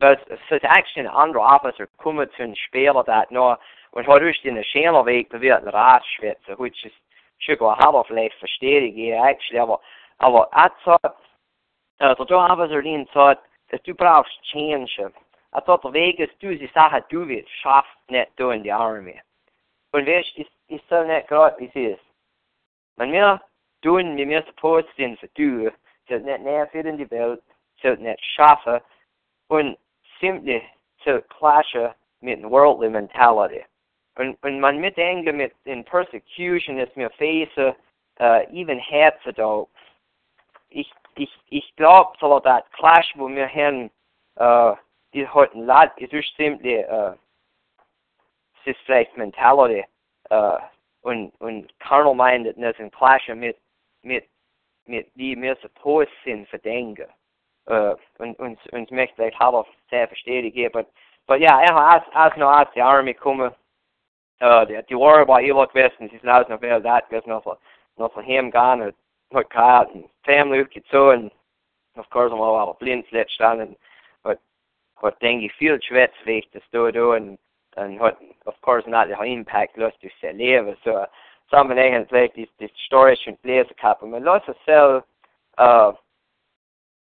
[0.00, 3.58] but es ist actually ein anderer Officer kommen zu einem Spieler, dat nur
[3.92, 6.92] und hat durch den Schälerweg bewirkt ein Radschwitze, which is
[7.38, 9.80] schon ein halber vielleicht verstehe ich actually, aber
[10.18, 10.72] aber er
[12.00, 15.12] äh, der Joe Officer den sagt, dass du brauchst Change.
[15.54, 19.20] Der Weg ist, du die Sache, du wirst schafft nicht du in die Armee.
[19.92, 22.04] Und weißt, ist, ist so nicht gerade, wie sie ist.
[22.96, 23.40] Wenn wir
[23.82, 25.70] tun, wie wir supposed sind zu tun,
[26.08, 27.42] sollte nicht näher für die Welt,
[27.80, 28.80] sollte nicht schaffen
[29.48, 29.78] und
[30.20, 30.62] simply
[31.04, 33.64] zu clashen mit der worldly mentality.
[34.16, 37.56] Und, und man mitdenkt mit in persecution ist mir face
[38.20, 39.68] uh, even herzog.
[40.70, 43.90] Ich, ich, ich glaube, so that clash, wo wir haben,
[44.40, 44.76] uh,
[45.14, 47.14] die heute Lad, ist simply, uh,
[48.68, 49.84] ist vielleicht mentality,
[50.30, 50.58] uh,
[51.02, 53.56] und, und carnal-mindedness und clashen mit,
[54.02, 54.24] mit,
[54.86, 57.08] mit die mir supposed sind für Denken.
[57.70, 60.86] Uh, und, und, und möchte vielleicht halber sehr verstehen, but,
[61.26, 63.52] but yeah, als, als noch als die Army kommen,
[64.40, 67.58] uh, die war bei ihr gewesen, sie ist noch noch wer dat gewesen, noch,
[67.96, 68.94] noch von ihm gegangen,
[69.28, 71.30] und hat gehabt, und Family aufgezogen,
[71.96, 73.76] of course, I'm all blind standen,
[74.22, 74.38] but,
[75.02, 77.38] hat, denke ich, viel Schwätzweg, das da, da, und,
[77.76, 81.06] und hat, of course, not the impact los durch sein Leben, so,
[81.50, 85.04] sammanhängen vielleicht die, die Story schon lesen gehabt, und man lässt es selber,
[85.58, 85.92] uh,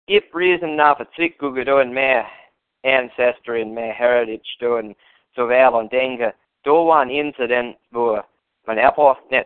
[0.07, 1.05] if reason now for
[1.39, 2.25] gucken, da, in mehr
[2.83, 4.95] ancestry and mehr heritage, und
[5.35, 6.33] so vel und denke,
[6.63, 8.21] da war ein Incident, wo
[8.65, 8.77] man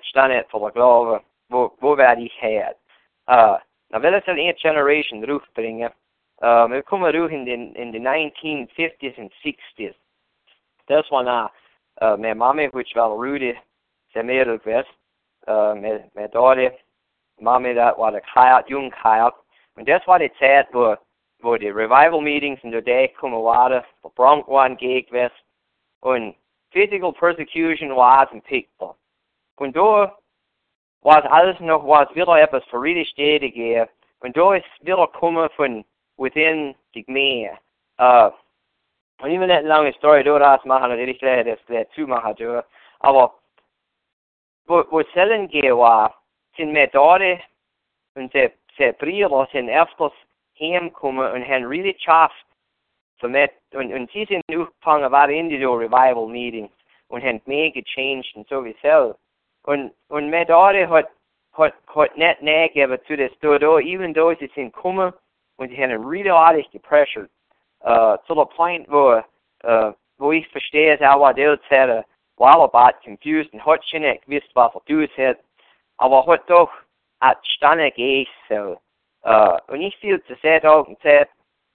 [0.03, 2.75] stand für der Glaube, wo, wo werde ich her?
[3.27, 3.57] Uh,
[3.89, 5.91] na will es eine Generation rufbringen.
[6.41, 9.95] Uh, wir kommen durch in in den 1950s and 60s.
[10.87, 11.51] Das war na,
[12.01, 13.57] uh, meine Mami, which war Rudy,
[14.13, 14.87] sehr mehr gewesen,
[15.47, 16.71] uh, meine, meine Tochter,
[17.39, 19.35] Mami, das war der Kajak, jung Kajak.
[19.75, 20.95] Und das war die Zeit, wo,
[21.39, 25.29] wo die Revival Meetings in der Day kommen waren, wo Bronk waren gegen
[26.01, 26.35] und
[26.71, 28.95] physical persecution was in people.
[29.57, 30.15] Und da
[31.01, 33.89] was alles noch, was wieder etwas für richtig stetig geht.
[34.19, 35.85] Und da ist wieder kommen von
[36.17, 37.57] within die Gemeinde.
[37.99, 38.31] Uh,
[39.21, 42.36] und ich will nicht eine lange Story daraus machen, dass ich gleich das gleich zumachen
[42.36, 42.63] tue.
[42.99, 43.36] Aber
[44.65, 46.21] wo, wo es selten geht war,
[46.58, 47.21] sind mir dort
[48.15, 48.51] und die
[48.99, 50.13] Brüder sind öfters
[50.60, 52.45] heimgekommen und haben really geschafft,
[53.21, 53.34] und,
[53.73, 56.71] und sie sind aufgefangen, waren in die Revival Meetings
[57.08, 59.19] und haben mehr gechanged und so wie selbst.
[59.63, 61.10] Und, und mit Ade hat,
[61.54, 65.13] hat, hat nicht nachgegeben zu das da, even though sie sind gekommen
[65.58, 67.30] und sie haben really artig gepressured,
[67.85, 69.21] uh, zu der Point, wo,
[69.63, 72.05] uh, wo ich verstehe, dass er der
[72.37, 75.37] war about confused und hat schon nicht gewusst, was er tun hat,
[75.97, 76.71] aber hat doch
[77.19, 78.77] at Stanne geht so.
[79.23, 81.31] Uh, und ich viel zu sagen auch und sagt,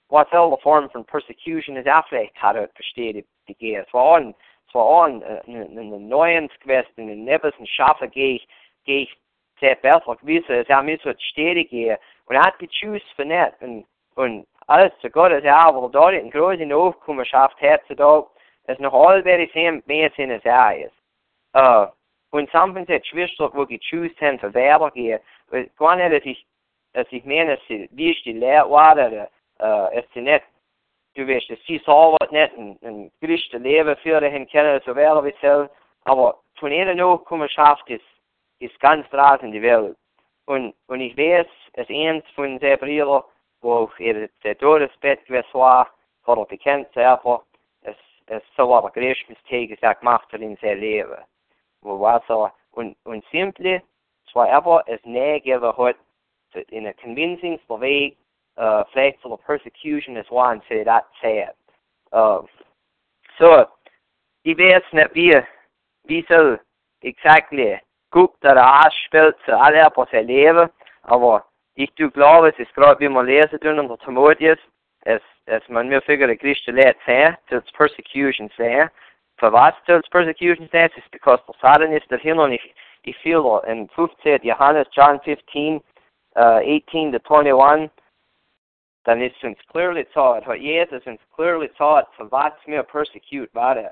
[0.07, 3.85] was alle Form von Persecution ist auch vielleicht hat er versteht, die geht.
[3.87, 4.35] Es war an,
[4.67, 8.47] es war an, in den neuen gewesen, in Nebbesen schaffen gehe ich,
[8.85, 9.17] gehe ich
[9.59, 11.97] sehr besser gewisse, es hat mir so stetig gehen.
[12.25, 13.61] Und er hat gechoost für nicht.
[13.61, 13.85] Und,
[14.15, 18.27] und alles zu Gott, es ja, aber dort in großen Aufkommenschaft heutzutage,
[18.65, 20.95] es noch allweil sehen, mehr sind als er ist.
[21.53, 21.87] Uh,
[22.31, 25.19] und something that Schwester, wo gechoost haben, für Werber gehen,
[25.77, 26.45] gar nicht, dass ich,
[26.93, 30.45] dass ich meine, dass sie, wie ich die Lehre war, oder, uh, es sie nicht,
[31.15, 35.33] du weißt, dass sie sauber nicht ein, ein christliches Leben führen können, so wäre wie
[35.41, 35.69] soll,
[36.05, 38.05] aber von einer Nachkommenschaft ist,
[38.59, 39.97] ist ganz draußen die Welt.
[40.45, 43.23] Und, und ich weiß, als eins von den Brüdern,
[43.61, 45.87] wo er der Todesbett gewesen war,
[46.27, 47.43] hat er bekannt selber,
[47.83, 47.95] es,
[48.27, 51.17] es so war der größte Mistake, was er gemacht hat in seinem Leben.
[51.81, 53.81] Wo war so, und, und simply
[54.25, 55.95] så ever as nægiver hot
[56.69, 58.15] in a convincing way
[58.57, 61.53] uh, faithful persecution is one to that sad.
[62.11, 62.43] Uh,
[63.37, 63.65] så
[64.45, 65.33] de væsene vi
[66.03, 66.57] viser
[67.01, 67.77] exactly
[68.09, 70.69] gut der afspil til alle på til leve,
[71.03, 71.41] og
[71.75, 74.59] ikke du glad hvis jeg vi må læse den under Timotheus,
[75.05, 78.87] as as man mere figure det Kristi let say til persecution say.
[79.39, 82.63] For hvad til persecution say is because the Satan is the hill if
[83.03, 85.81] if feel and 15 Johannes John 15
[86.35, 87.89] uh, 18 to 21
[89.05, 93.75] then it's since clearly taught, what Jesus since clearly taught, vad som jag persecute var
[93.75, 93.91] det.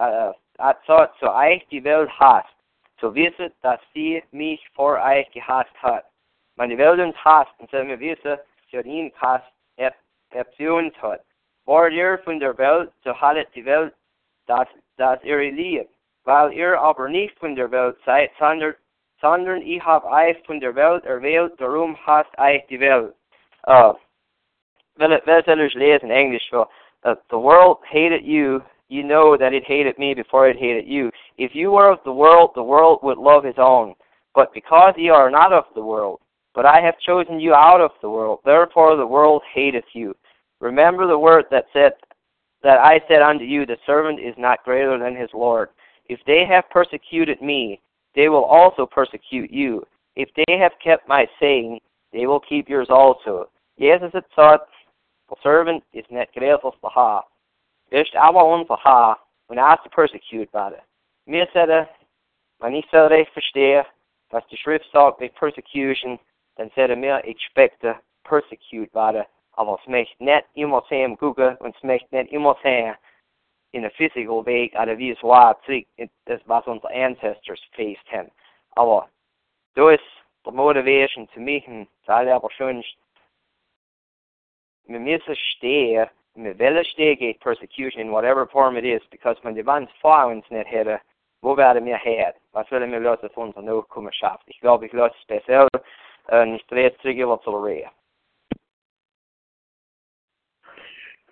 [0.00, 2.56] Uh, att sa, så jag de väl hast,
[3.00, 6.04] så visset dass sie mich vor euch gehasst hat.
[6.58, 8.38] Men de väl uns hasten, så mir visse,
[8.70, 9.94] så ihn kast, ep,
[10.34, 11.20] epsions hat.
[11.64, 13.94] Vor ihr von der Welt, so haltet die Welt,
[14.46, 15.90] dass, dass ihr liebt.
[16.24, 18.74] Weil ihr aber nicht von der Welt seid, sondern,
[19.20, 23.14] sondern ich hab euch von der Welt erwählt, darum hasst euch die Welt.
[23.68, 23.92] Uh,
[24.98, 26.68] well, sellers lays in English, well,
[27.04, 31.12] that the world hated you, you know that it hated me before it hated you.
[31.36, 33.94] If you were of the world, the world would love his own.
[34.34, 36.20] But because ye are not of the world,
[36.58, 40.16] but I have chosen you out of the world, therefore the world hateth you.
[40.58, 41.92] Remember the word that said,
[42.64, 45.68] that I said unto you, the servant is not greater than his Lord.
[46.08, 47.80] If they have persecuted me,
[48.16, 49.86] they will also persecute you.
[50.16, 51.78] If they have kept my saying,
[52.12, 53.50] they will keep yours also.
[53.76, 54.66] Yes, as it thought,
[55.28, 57.22] the servant is net grateful for ha.
[57.92, 60.82] Ist aber unverha, und er zu persecute werde.
[61.24, 61.88] Mir säde,
[62.58, 63.86] wenn ich soll recht verstehe,
[64.30, 66.18] was die Schrift sagt wegen Persecution,
[66.58, 71.74] dann säde mir, ich expecte persecute werde, aber es möchte nicht immer sehen Google und
[71.74, 72.96] es möchte nicht immer sehen
[73.72, 75.58] in a physical way, oder wie es war,
[76.24, 78.30] das was unsere ancestors faced haben.
[78.76, 79.08] Aber
[79.74, 80.02] da ist
[80.46, 82.96] die Motivation zu machen, zu alle aber schönst,
[84.86, 89.62] me missa stay, me vela gate persecution in whatever form it is, because when the
[89.62, 91.00] vanns fauns net hade,
[91.42, 92.34] wo werde mir her?
[92.52, 94.44] Was will mir lösa von så nu kommer schaft?
[94.46, 95.82] Ich glaube, ich lösa speciell, und
[97.02, 97.50] zurück über zu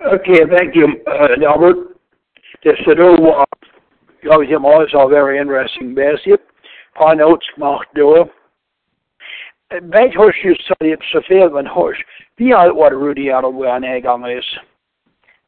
[0.00, 1.76] Okay, thank you, uh, Albert.
[2.84, 3.44] Så då, uh,
[4.20, 6.40] jag vet inte, very interesting basic.
[6.94, 8.28] Par notes gemacht då.
[9.82, 11.96] Vet hos ju så det så fel men hos.
[12.36, 14.58] Vi har varit Rudy out of en en gång is.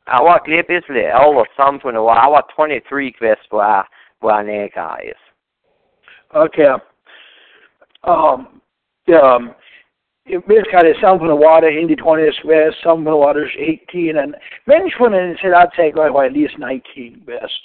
[0.05, 3.84] Jag var glippislig eller samfundet och jag var 23 kvist på
[4.20, 5.18] på en en gång is.
[6.30, 6.78] Okay.
[8.03, 8.61] Um,
[9.09, 9.51] um,
[10.47, 14.35] Minst kan det the water in the 20s west, water is 18, and
[14.67, 17.63] människorna said I'd say go at least 19 best.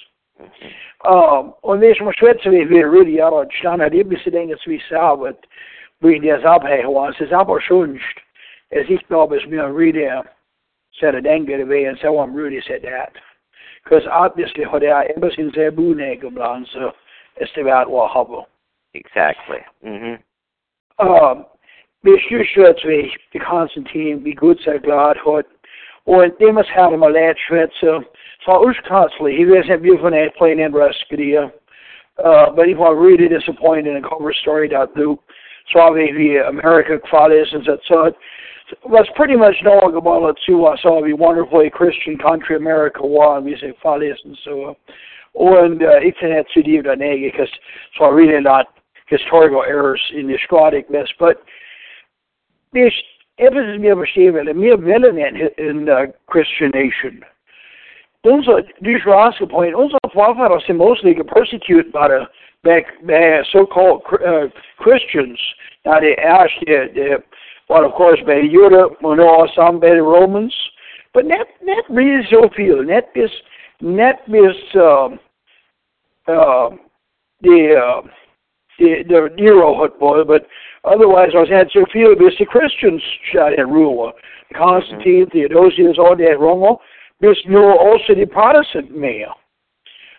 [1.04, 4.72] Um, och det som Schweizer vi vill out of stannar, det blir så länge som
[4.72, 5.46] vi sa, but
[6.00, 8.18] vi det abhängigt was, es aber schönst.
[8.74, 10.08] as ich glaube, es mir Rudy
[11.00, 13.12] said it angry way, and so on Rudy said that.
[13.84, 16.92] Because obviously, har det ever since jag bonade ibland så
[17.36, 18.46] är det värt vad har
[18.94, 19.58] Exactly.
[19.82, 20.18] Mm-hmm.
[21.02, 21.44] Um,
[22.02, 25.46] vi styrkött vi i Konstantin, vi Guds är glad hot.
[26.04, 28.04] Och det måste dem att lära Schweizer.
[28.44, 31.50] Så urskansley, he wasn't beautiful at playing in Rescudia.
[32.24, 35.16] Uh, but he was really disappointed in a cover story that do.
[35.66, 38.12] Så har vi America kvalisen så så
[38.84, 40.66] was pretty much knowing about it too.
[40.66, 44.76] I saw the wonderfully Christian country America one, vi säger falisen så.
[45.34, 47.52] Och en uh, internet studier där nere, because
[47.98, 48.66] so I really not
[49.06, 51.42] historical errors in the Scotic mess, but
[52.72, 52.94] this
[53.38, 57.24] det jag beskriver det, mer väldigt en uh, Christian nation.
[58.24, 62.26] Onze, du skal point, onze forfatter er mostly persecuted by the
[62.62, 64.48] by, by so-called uh,
[64.78, 65.40] Christians.
[65.84, 67.22] Now they asked the, the
[67.68, 70.54] well, of course, by Europe, we know some by the Romans,
[71.14, 72.84] but not not really so few.
[72.84, 73.30] Not this,
[73.80, 75.18] not this, um,
[76.26, 76.70] uh,
[77.42, 78.02] the uh,
[78.78, 80.46] the the Nero football, but
[80.84, 83.02] otherwise, I was had so few because the Christians
[83.32, 84.12] shot at ruler.
[84.54, 85.38] Constantine, mm-hmm.
[85.38, 86.76] Theodosius, all that wrong.
[87.20, 89.32] This knew also the Protestant mayor.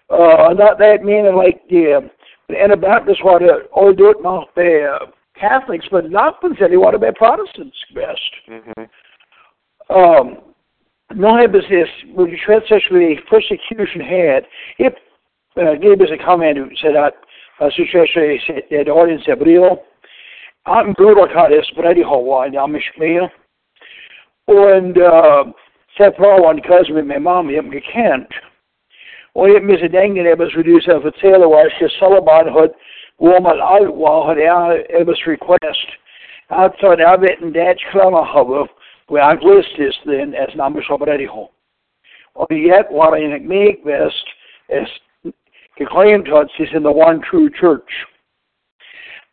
[0.10, 2.10] Uh, not that meaning like the
[2.49, 5.06] the Anabaptists want to all do it now by uh,
[5.39, 8.20] Catholics, but not they want to be Protestants best.
[8.49, 9.95] Mm-hmm.
[9.95, 10.38] Um,
[11.14, 14.43] no emphasis with the persecution had.
[14.80, 14.93] If
[15.58, 17.14] uh, gave us a comment who said that
[17.60, 17.70] uh,
[18.70, 19.80] the audience abrió,
[20.66, 23.30] han brukar spread Hawaii, amish med.
[24.47, 25.45] Und uh,
[25.97, 28.28] Seth Rowan, cousin with my mom, jag gekant.
[29.34, 32.74] Och jag minns dengen, jag was reduced av att säga var jag Salaban hade
[33.18, 35.89] hvor man alvor har det Ebbers request.
[36.49, 38.68] Altså, der vet en Dutch klammerhubbe,
[39.08, 41.53] hvor jeg glistes den as numbers of ready home.
[42.36, 44.28] Og yet, what I make best
[45.78, 47.90] is proclaimed to us is in the one true church.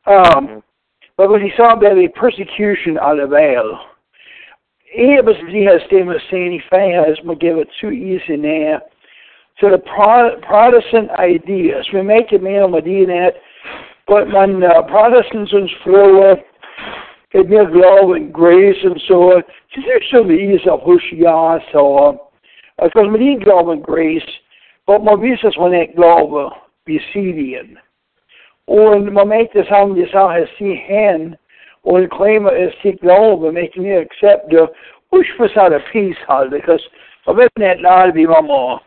[0.06, 0.62] Um,
[1.16, 3.80] but when he saw that the persecution out of Ale,
[4.98, 8.80] Ebbers de her stemme sen i fag, må give to easy now.
[9.58, 13.34] So the Protestant ideas, we make it mere med det,
[14.06, 16.36] but man uh, Protestants floor
[17.32, 19.42] het meer geloof in grace and so on.
[19.68, 22.18] Het is zo easy of hoe ja så.
[22.76, 24.40] Because man niet geloof in grace,
[24.86, 25.20] but man
[25.58, 26.52] man inte geloof
[26.86, 27.78] besidigen.
[28.64, 31.36] Och man mäter som jag sa här se hen
[31.82, 34.66] och claim is sitt geloof och make me accept the
[35.10, 36.82] push for sort of peace hall because
[37.26, 38.80] of it net not be more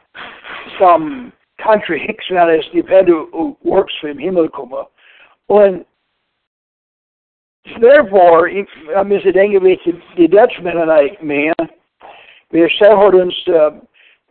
[0.79, 4.87] some country hicks när det depend who works for him himmelkomma.
[5.47, 5.61] Och
[7.79, 8.65] therefore,
[9.01, 11.55] om jag tänker vi till de Dutchmännen med,
[12.49, 13.73] vi har Sällhordens uh,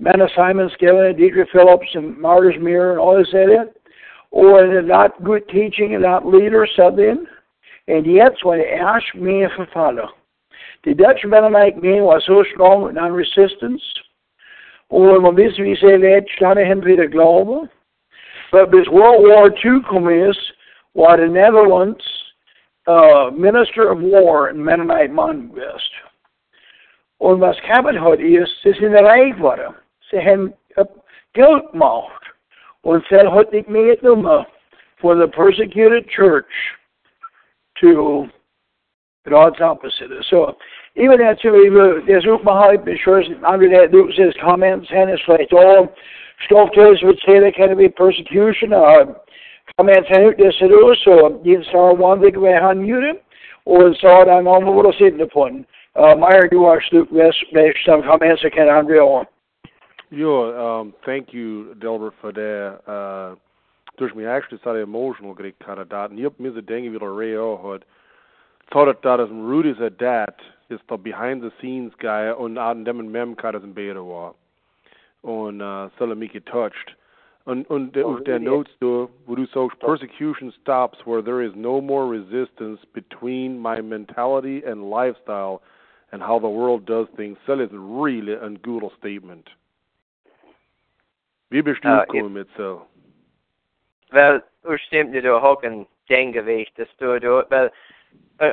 [0.00, 3.74] Manna Simon Skellen, Dietrich Phillips, and Martyrs Mirror, and all this that
[4.34, 7.24] or not good teaching and not leader something.
[7.86, 10.08] And yet, when they asked me for follow,
[10.82, 13.82] the Dutch Mennonite man was so strong with non-resistance,
[14.88, 17.68] och man visste vi sig lätt stanna hem vid Glaube.
[18.52, 20.04] But bis World War II kom
[20.94, 22.04] var the Netherlands
[22.86, 25.90] uh, Minister of War in Mennonite man best.
[27.18, 29.74] Und was kamen hat ist, sie sind reich worden.
[30.14, 30.54] Sie haben
[31.32, 32.22] Geld gemacht.
[32.82, 34.46] Und sie hat nicht mehr Nummer
[35.00, 36.46] for the persecuted church
[37.80, 38.28] to
[39.28, 40.10] God's opposite.
[40.30, 40.56] So
[40.94, 45.88] even that to there's Ukmahai ensures under that Luke says comments and it's like all
[46.48, 48.72] Stoltes would say there can be persecution.
[48.72, 49.14] Uh,
[49.76, 53.14] comments and ut det ser ut så gillar vanlig väg han gjorde
[53.64, 55.64] och så där någon vore sittande på den.
[55.98, 57.32] Uh, Meyer, du har slut med
[57.86, 58.68] some comments that can
[59.00, 59.26] on.
[60.14, 62.78] Yeah, um, thank you, Delbert, for that.
[62.86, 63.34] Uh,
[64.14, 66.12] me actually sa emotional great kind of dot.
[66.12, 67.84] Ni upp mis a dengi vil reo hod.
[68.72, 70.36] Thought that as Rudy's at that
[70.70, 74.34] is the behind the scenes guy und an dem mem kind of in beta war.
[75.24, 76.94] Und uh, Salamiki touched.
[77.46, 81.52] Und, und oh, auf der Notes du, wo du sagst, persecution stops where there is
[81.56, 85.60] no more resistance between my mentality and lifestyle
[86.12, 87.36] and how the world does things.
[87.46, 89.48] That is really a good statement.
[91.50, 92.86] Wie bist du gekommen mit so?
[94.10, 97.70] Well, urstimmt du auch ein Denkgewicht, dass du, du, weil,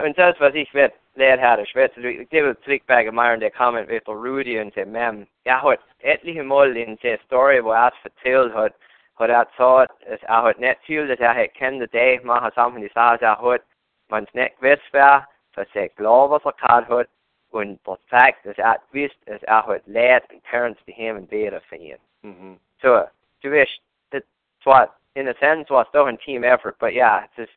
[0.06, 3.52] und das, was ich wird, lehrt hatte, ich werde, ich will zurückbringen, mal in der
[3.52, 7.89] Comment mit Rudy und dem Mem, ja, hat etliche Mal in der Story, wo er
[7.89, 8.74] es erzählt hat,
[9.16, 12.52] hat er gesagt, dass er hat nicht viel, dass er hat kennt, dass er machen
[12.56, 13.62] Sachen, die sagen, er hat,
[14.10, 17.10] man es nicht gewiss wäre, dass er glaubt, was er gehabt hat,
[17.52, 21.30] und das Fakt, dass er wisst, dass er hat lehrt und Parents die ihm und
[21.30, 21.98] beten für ihn.
[22.22, 22.60] Mhm.
[22.82, 23.04] So,
[23.42, 24.24] du wirst, das
[24.64, 27.48] war, in a sense, was doch ein Team Effort, but yeah, es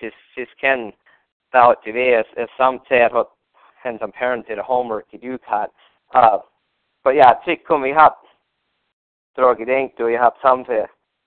[0.00, 0.92] ist, es can
[1.52, 3.30] thought to be, as, as some at what,
[3.84, 5.72] and some parents did a homework to do, cut.
[6.14, 6.38] Uh,
[7.04, 8.24] but ja, tyck kom vi haft
[9.36, 10.86] dragit enkt och jag haft samfund,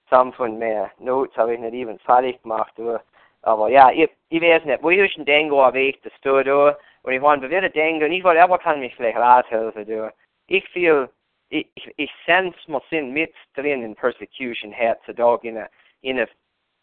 [0.09, 2.79] samfund med notes har vi inte even färdigt gemacht.
[2.79, 3.01] Och,
[3.41, 7.13] aber ja, ich, ich weiß nicht, wo ich ein Dengo erwägt, das du da, und
[7.13, 10.13] ich war ein bewirrter Dengo, und ich wollte, aber kann mich vielleicht raushelfen, du.
[10.47, 11.09] Ich fühl,
[11.51, 15.69] ich, ich, ich sense mal sind mit drin in Persecution heutzutage in a,
[16.01, 16.27] in a,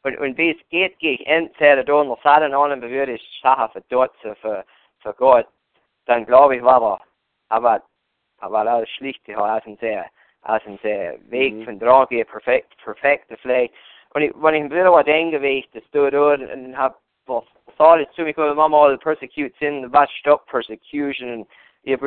[0.04, 4.14] und, und es geht, ich entweder da und sagen, an, würde ich Sachen für dort,
[4.20, 4.64] für,
[5.00, 5.48] für Gott,
[6.06, 7.00] dann glaube ich, war aber,
[7.48, 7.82] aber
[8.40, 10.06] aber alles schlicht als ein sehr,
[10.42, 11.64] als ein sehr Weg mhm.
[11.64, 13.72] von Drage, perfekt, perfekte Pflege.
[14.14, 17.44] Und ich, wenn ich wieder was denke, wie ich das tue, und hab, was
[17.76, 21.46] thought it to me, because I'm all persecute sin, was stop persecution, and
[21.82, 22.00] ich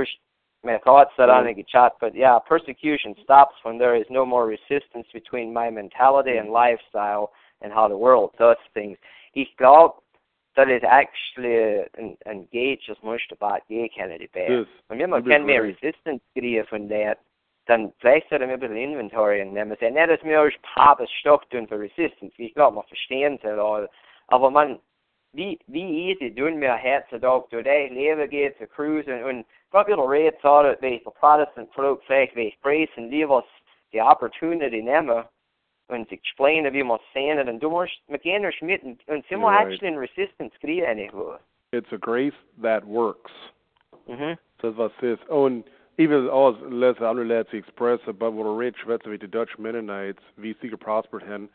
[0.64, 4.46] my thoughts that on a chat, but yeah, persecution stops when there is no more
[4.46, 7.32] resistance between my mentality and lifestyle
[7.62, 8.98] and how the world does things.
[9.34, 9.94] Ich glaube,
[10.56, 14.60] that is actually uh, en, engaged as much about gay Kennedy Bear.
[14.60, 17.16] Yes, Om jag man kan mer resistance grejer från det,
[17.68, 19.78] dann vielleicht sollte man ein bisschen Inventory nehmen.
[19.78, 22.34] Säga, nej, das mir ist Papes Stock tun für Resistance.
[22.38, 23.88] Ich glaube, man verstehen es all.
[24.28, 24.80] Aber man,
[25.34, 30.34] wie, wie easy tun wir heutzutage durch das Leben geht, zu cruisen und Will red
[30.42, 33.44] so that the Protestant folk, wie Grace und Liebe
[33.94, 34.82] die Opportunity
[35.88, 39.88] und explain wie man sehen und du musst mit jener Schmidt und sie muss actually
[39.88, 41.10] in resistance kriegen.
[41.74, 43.32] It's a grace that works.
[44.08, 44.38] Mhm.
[44.62, 45.28] Das was ist.
[45.30, 45.66] Und
[45.98, 51.26] even als les andere Leute express, aber wo wie die Dutch Mennonites, wie sie geprospert
[51.28, 51.50] haben,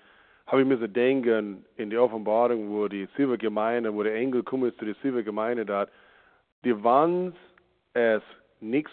[0.47, 4.43] habe ich mir so denken, in die Offenbarung, wo die sieben Gemeinde, wo der Engel
[4.43, 5.87] kommt zu der sieben Gemeinde da,
[6.65, 7.35] die waren
[7.97, 8.23] es
[8.61, 8.91] nichts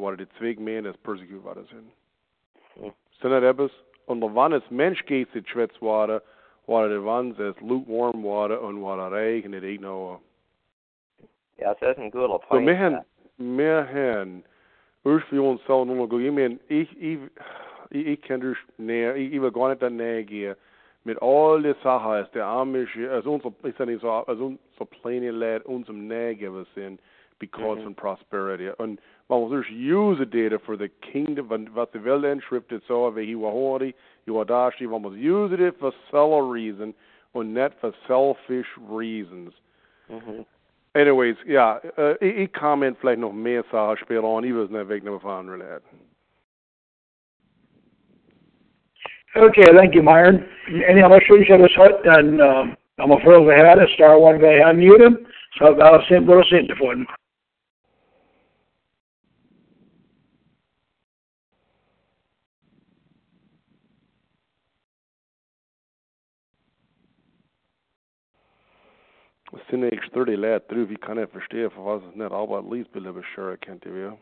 [0.00, 1.92] waren die zwei Gemeinde, das persecuted worden sind.
[2.82, 2.92] Hm.
[3.20, 3.70] Sind das etwas?
[4.06, 6.20] Und wann es Mensch Käse schwitzt worden,
[6.66, 10.20] waren die waren es lukewarm worden und waren regnet ich noch.
[11.58, 12.66] Ja, das ist ein guter So, Punkt.
[12.66, 13.00] wir haben,
[13.36, 14.44] wir haben,
[15.38, 17.18] uns selber nur noch, ich meine, ich, ich,
[17.90, 20.56] ich, kann durch näher, ich, ich will gar nicht da näher gehen.
[21.04, 24.86] Mit all den Sachen, als der Amische, als unsere, ich sage nicht so, als unsere
[24.86, 26.34] Pläne leid uns im Nähe
[27.38, 27.88] sind, because Mhm.
[27.88, 28.70] of prosperity.
[28.78, 33.14] Und man muss erst use data for the kingdom, was- was die Welt entschriftet, so,
[33.16, 36.94] wie hier war heute, hier war da, steht, man muss use it for seller reason
[37.32, 39.54] und nicht for selfish reasons.
[40.08, 40.44] Mhm.
[40.94, 44.70] Anyways, ja, äh, ich, ich comment vielleicht noch mehr Sachen später an, ich will es
[44.70, 46.08] nicht wegnehmen relaten.
[49.34, 50.44] Okay, thank you, Myron.
[50.88, 54.58] Any other shoes you have hört, dann ähm, haben wir vorher gehört, Star One bei
[54.58, 55.26] Herrn Newton,
[55.58, 57.06] so war es simpel och inte von.
[69.68, 72.30] Es sind eigentlich 30 Leute drüber, ich kann nicht verstehen, für was es nicht,
[72.70, 74.16] least will ich sure kennt ihr ja.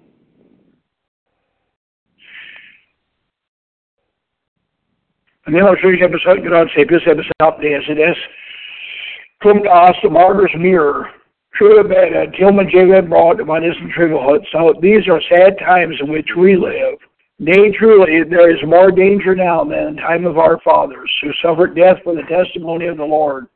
[5.47, 8.17] En heel erg shoes you have hört, gerade Sepis have stopped the SDS.
[9.41, 11.11] Kommt aus dem Martyrs Mirror.
[11.55, 14.41] True about uh, Tillman Jacob brought one isn't trivial.
[14.51, 16.99] So these are sad times in which we live.
[17.39, 21.31] Nay, truly, there is more danger now than in the time of our fathers, who
[21.41, 23.47] suffered death for the testimony of the Lord.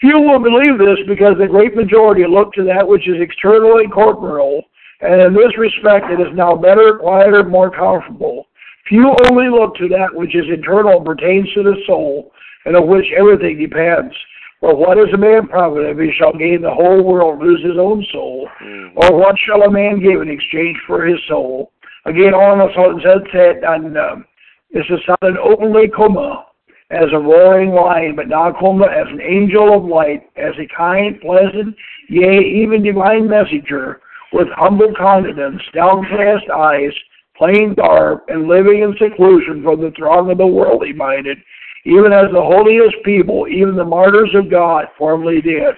[0.00, 3.92] Few will believe this because the great majority look to that which is external and
[3.92, 4.62] corporeal,
[5.02, 8.46] and in this respect it is now better, quieter, more comfortable.
[8.88, 12.32] Few only look to that which is internal and pertains to the soul,
[12.64, 14.14] and of which everything depends.
[14.60, 17.62] For what is a man profit if he shall gain the whole world and lose
[17.62, 18.48] his own soul?
[18.96, 21.72] Or what shall a man give in exchange for his soul?
[22.06, 22.70] Again, us
[23.02, 24.24] said said, and um,
[24.72, 26.46] this is sounded openly coma
[26.90, 31.20] as a roaring lion, but now coma as an angel of light, as a kind,
[31.20, 31.74] pleasant,
[32.08, 34.00] yea, even divine messenger,
[34.32, 36.92] with humble countenance, downcast eyes,
[37.36, 41.38] plain garb, and living in seclusion from the throng of the worldly minded,
[41.86, 45.74] even as the holiest people, even the martyrs of God, formerly did.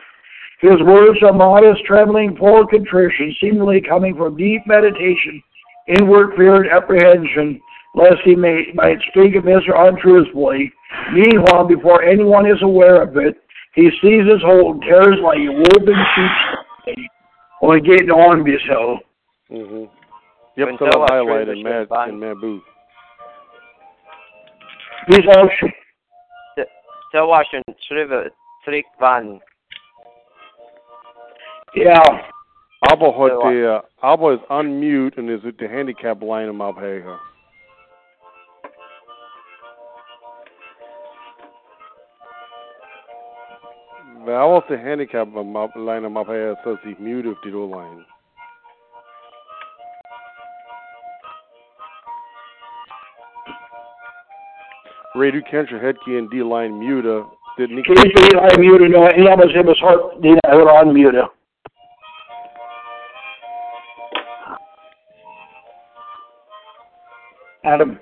[0.61, 5.43] His words are modest, trembling, full of contrition, seemingly coming from deep meditation,
[5.89, 7.61] inward fear and apprehension,
[7.95, 10.73] lest he may, might speak of this untruthfully.
[11.13, 13.37] Meanwhile, before anyone is aware of it,
[13.75, 17.11] he seizes hold and tears like a woven sheep
[17.61, 19.01] or getting on himself.
[19.51, 19.85] Mm-hmm.
[20.57, 22.63] Yep, so that Noah highlight in Mad, ship in Mad Booth.
[25.09, 25.51] These are
[27.13, 28.31] Så var schon schrive
[28.65, 29.41] tryck vann.
[31.75, 32.21] yeah.
[32.91, 37.19] Aber hat So, der, aber ist unmute und ist der Handicap line im Abhänger.
[44.25, 48.05] Wer was der Handicap im Ab- line im Abhänger, so sich mute auf die line.
[55.15, 57.27] Ray, du kennst your headkey in D-line mute.
[57.59, 59.25] Did Nick Kan inte Eli mute nu?
[59.25, 61.29] Jag måste se på dina öron mute.
[67.65, 67.99] Adam.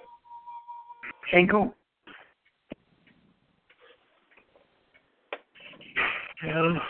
[6.41, 6.59] Henko.
[6.59, 6.81] Adam.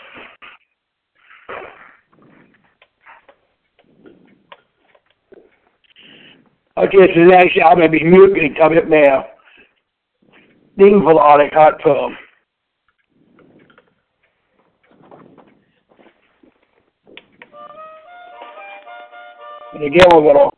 [6.75, 9.23] Okej, så det är jag med min mjukning tar vi med
[10.75, 12.13] dingförlaget här på.
[19.73, 20.51] Men det går väl då.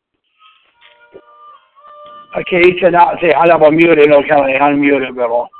[2.35, 5.41] Okej, så när säger han var mjukning då kan han mjukning väl då.
[5.41, 5.52] Okay,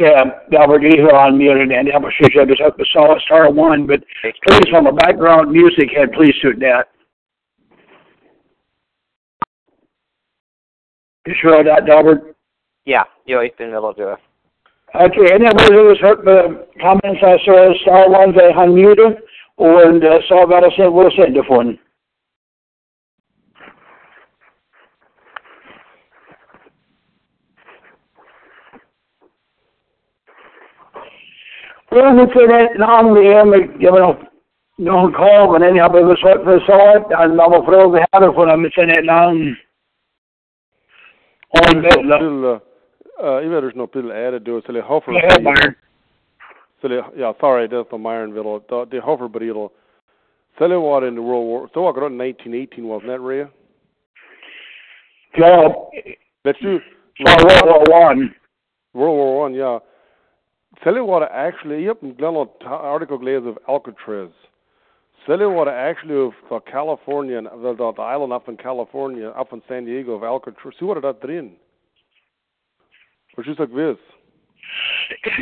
[0.00, 3.86] um, Albert, you are unmuted, and I'm sure you just up the saw star one,
[3.86, 6.88] but please, from the background music head, please suit that.
[11.26, 12.36] You sure that, Albert?
[12.84, 14.16] Ja, jo, ich bin väl du.
[14.94, 19.22] Okay, and then we was hört the comments I saw star one they unmuted,
[19.56, 21.68] und uh, så vad jag sen vad sände från.
[21.68, 21.78] Ja,
[31.92, 34.26] det namn är med, jag inte,
[34.78, 38.70] någon kom, men jag blev så för så att han var fråga här för dem
[38.74, 39.56] sen ett namn.
[41.52, 42.44] Og Bill,
[43.22, 45.12] uh, even there's no Bill added to it, so they hover.
[46.80, 48.62] So they, yeah, sorry, that's the Myronville.
[48.68, 49.72] The, the hover, but it'll.
[50.58, 51.68] So they what in the World War.
[51.74, 53.46] So got 1918, wasn't that, Ray?
[55.36, 55.68] Ja.
[56.44, 56.80] Let's do.
[57.20, 58.34] World War One.
[58.94, 59.78] World War One, yeah.
[60.84, 64.30] You what, actually, yep, Glenn article glaze of Alcatraz.
[65.26, 69.52] Tell you what, actually, of the California, the, the, the island up in California, up
[69.52, 70.74] in San Diego of Alcatraz.
[70.78, 71.52] See what dat drin?
[73.36, 73.96] Wat is dat wis?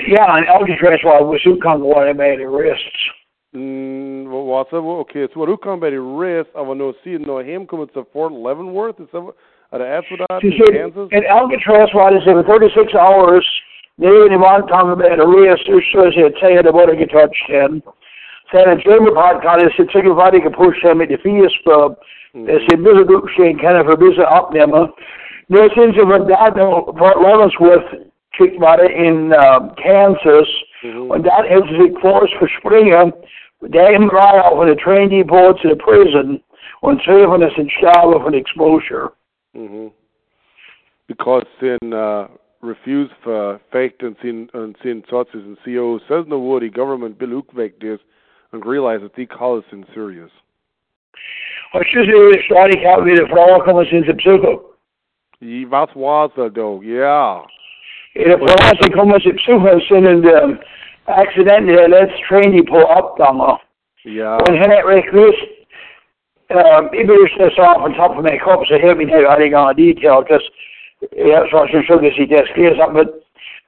[0.07, 3.19] Yeah, en Alcatraz waar we zoeken kan worden bij de wrists.
[3.51, 7.91] Mm, what's is Okay, so kan bij de wrist, aber no see no hem komen
[7.93, 9.09] to Fort Leavenworth, is
[9.71, 11.09] are the after that in Kansas?
[11.09, 13.63] In Alcatraz was it in 36 hours,
[14.01, 17.49] nee, die man kan bij de wrist, dus zoals je het zei, de worden getouched
[17.49, 17.83] in.
[18.45, 22.05] Sen German podcast is het zeker wat ik gepusht heb met de Vierspub.
[22.33, 24.95] Dat ze een beetje opstaan kunnen voor een beetje opnemen.
[25.47, 27.89] Nu sinds ze van daar naar Fort Leavenworth
[28.31, 30.69] gekickt waren in uh, Kansas.
[30.81, 31.11] Mhm.
[31.11, 33.15] Und dat heeft zich voorts verspringen.
[33.59, 36.43] Der im Reihe auf eine train depot zu der prison.
[36.81, 39.13] Und zwei von uns sind starben von exposure.
[39.53, 39.91] Mhm.
[41.07, 42.25] Because in uh,
[42.63, 47.19] refused for faked and seen and seen sources and CO says no would the government
[47.19, 48.01] bill ook this
[48.53, 50.31] and realize that the call is in serious.
[51.73, 54.61] Och så ser det stadigt här vid frågan kommer sin till psyko.
[55.41, 56.85] I wat was dat though?
[56.85, 57.45] Yeah.
[58.15, 60.59] I det frågan som kommer sin psyko sen en um,
[61.05, 63.63] accident där let's train depot uppgångar.
[64.05, 64.37] Yeah.
[64.37, 65.35] Och han är rekryt
[66.49, 69.25] um, I blir det så off on top of my cup så här min här
[69.25, 70.51] hade jag detail because
[71.11, 73.09] jag så som så det sitter skrivs upp men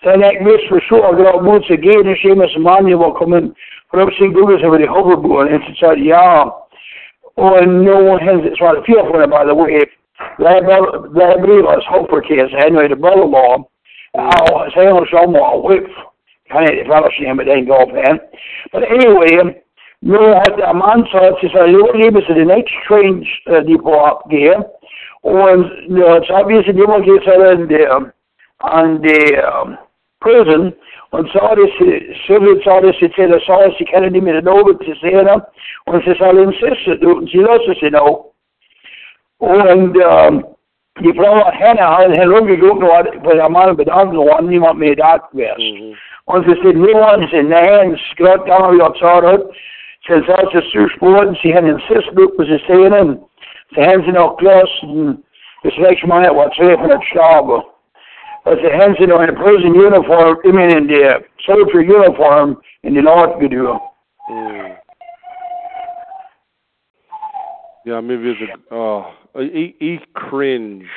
[0.02, 3.10] sen jag miss för så att jag måste ge det schemat som man ju var
[3.10, 3.54] kommen
[3.90, 6.58] för att se Google över det hoverboard och så sa ja
[7.36, 9.80] och no one has it's right feel for it by the way
[10.38, 10.66] That
[11.14, 13.64] det här blir oss hopppartiet anyway the brother-in-law
[14.12, 15.88] ja säger hon så må whip
[16.50, 18.20] kan inte falla sig med den golfen
[18.72, 19.54] but anyway
[20.00, 24.30] nu har de ansett sig så jag lever så the next train uh, depot
[25.24, 25.58] gear och
[25.88, 27.30] nu så obviously de var get så
[27.68, 28.10] den
[28.62, 29.76] on the um,
[30.20, 30.72] prison
[31.10, 31.68] und sa det
[32.26, 35.34] Sovjet sa det sig till och sa sig kan inte mer något till sena
[35.86, 38.26] och så sa den sista och så låtsas sig nå
[39.40, 40.44] och um,
[41.00, 45.16] die Frau hat henne hat herumgeguckt und bei der Mann bedankt und niemand mehr da
[45.16, 45.96] gewesen.
[46.26, 49.44] Und sie sind nur uns in der Hand, gerade da haben wir gesagt,
[50.06, 53.18] sie sagt, es zu sporten, sie haben den Sissbuch, was sie sehen, sie haben
[53.74, 55.24] sie noch gelassen,
[55.62, 57.64] das nächste Mal was 200 Stabe.
[58.44, 63.02] Haben sie noch in der prison uniform, I mean in der soldier uniform in die
[63.02, 63.80] Nord gedürt.
[64.28, 64.72] Mm.
[67.84, 69.04] Ja, mir wir so, oh,
[69.40, 70.88] ich, ich cringe.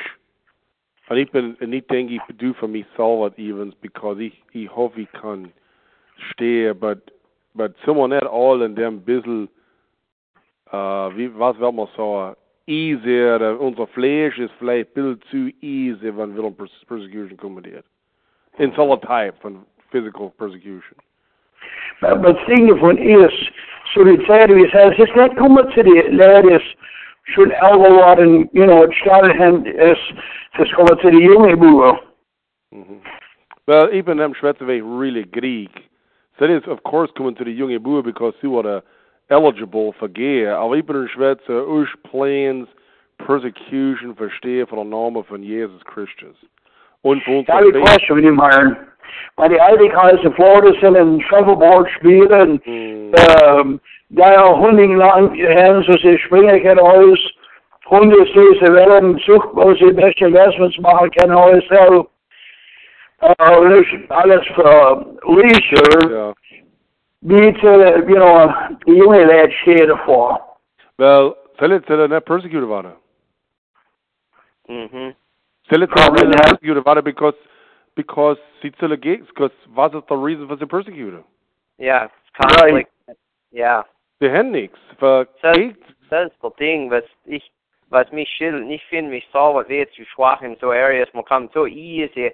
[1.08, 4.74] Und ich bin, und ich denke, ich do für mich selber evens, because ich, ich
[4.74, 5.52] hoffe, ich kann
[6.32, 6.98] stehen, but,
[7.54, 9.48] but someone at all in dem bisschen,
[10.72, 12.36] uh, wie, was will man sagen,
[12.66, 17.36] easy, oder unser Fleisch ist vielleicht ein bisschen zu easy, wenn wir um Pers- Persecution
[17.36, 17.64] kommen.
[18.58, 20.96] In some type von physical persecution.
[22.00, 23.50] Maar wat dingen van is,
[23.84, 26.76] zo die tijd wie zei, het is net komen te die leiders,
[27.22, 30.14] zo'n elke waren, you know, started hen is,
[30.50, 32.00] het is komen te die jonge
[32.68, 33.00] hmm
[33.64, 35.88] Well, even them Schweizer way really Greek.
[36.38, 38.82] So it is of course, coming to the junge boer because sie were
[39.30, 40.56] eligible for gear.
[40.56, 42.68] Aber even in Schweizer, us plans
[43.18, 46.36] persecution verstehe von der Name von Jesus Christus.
[47.02, 48.94] Und für uns Ja, die question niet maar.
[49.36, 52.60] Maar die Eidikhuis in Florida zijn een shuffleboard spelen.
[52.64, 53.10] Mm.
[53.42, 57.38] Um, daar honding lang hen, zo ze springen kunnen huis.
[57.82, 62.06] Honden ze ze wel en zoek waar ze beste investments maken kunnen huis zelf.
[63.20, 66.14] Uh, alles voor leisure.
[66.14, 66.34] Ja.
[67.18, 70.40] Niet, uh, you know, die jongen leert scheren voor.
[70.96, 72.96] Well, sell it to the net persecuted waren.
[74.66, 75.14] Mhm.
[75.68, 76.42] Sell it to Probably the not.
[76.46, 77.36] persecuted waren because
[77.94, 81.22] because sie zu because was is the reason for the persecutor?
[81.78, 82.90] Ja, conflict.
[83.50, 83.84] Ja,
[84.20, 84.78] Die haben nichts.
[84.98, 85.76] Für Das- Krieg,
[86.10, 87.50] das ist das Ding, was ich,
[87.90, 88.68] was mich schildert.
[88.70, 91.12] Ich finde mich sauber weh zu schwach in so Areas.
[91.14, 92.32] Man kann so easy,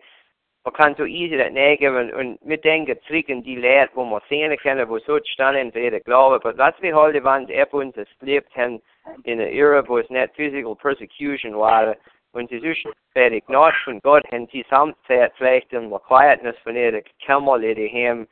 [0.64, 4.22] man kann so easy das nehmen und mit denken zurück in die Leute, wo man
[4.28, 6.36] sehen kann, wo so standen, für ihre Glaube.
[6.36, 8.80] Aber was wir heute waren, er uns es lebt haben
[9.24, 11.96] in einer Ära, wo es nicht physical persecution war.
[12.32, 16.76] Und sie ist fertig Gnade von Gott, haben sie Samtzeit vielleicht in der Quietness von
[16.76, 18.28] ihrer Kämmer, die haben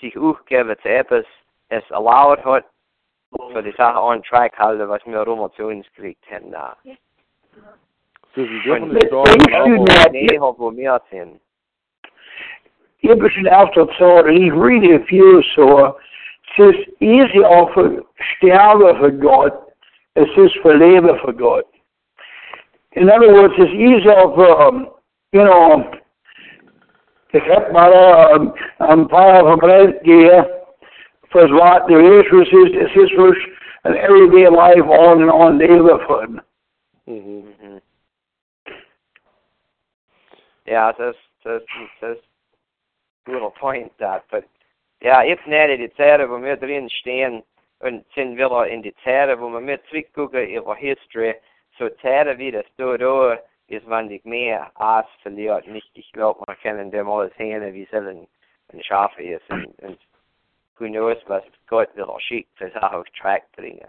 [0.00, 1.26] sich aufgeben zu etwas,
[1.68, 2.64] es erlaubt hat,
[3.52, 6.50] für die Sache on track halten, was wir rum zu uns gekriegt haben.
[6.50, 6.76] Da.
[8.34, 9.38] So is een Und different But story.
[9.38, 9.64] they now.
[9.64, 11.40] should not- Nee, hat wo wir sind.
[12.96, 15.96] Je bent altijd zo, en ik read veel zo.
[16.42, 17.72] Het is easy of
[18.14, 19.52] sterven voor God.
[20.12, 21.64] Het is voor leven voor God.
[22.90, 24.88] In other words, it's easy of, um,
[25.30, 25.84] you know,
[27.30, 28.46] ik heb maar uh,
[28.78, 30.48] een paar verbreid gegeven
[31.28, 33.48] voor wat de Jezus is, is is voor
[33.82, 36.28] an everyday life on and on leven voor.
[37.04, 37.52] Mhm.
[40.66, 41.64] Yeah, that's that's
[42.00, 42.20] that's
[43.26, 44.44] a little point that, but
[45.00, 47.42] ja, jetzt nicht die Zeit, wo wir drin stehen
[47.80, 51.34] und sind wieder in die Zeit, wo wir mit zurückgucken ihre History,
[51.78, 53.38] so Zeit wie das da da
[53.68, 57.82] ist, wenn ich mehr Aas verliert, nicht, ich glaube, man kann dem alles sehen, wie
[57.82, 58.26] es ein,
[58.72, 59.98] ein Schaf ist und, und
[60.78, 63.88] who knows, was Gott wieder schickt, das auch auf Track bringen.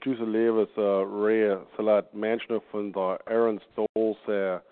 [0.00, 4.62] Tussen levens uh, rea salat mansion van de Aaron Stoll se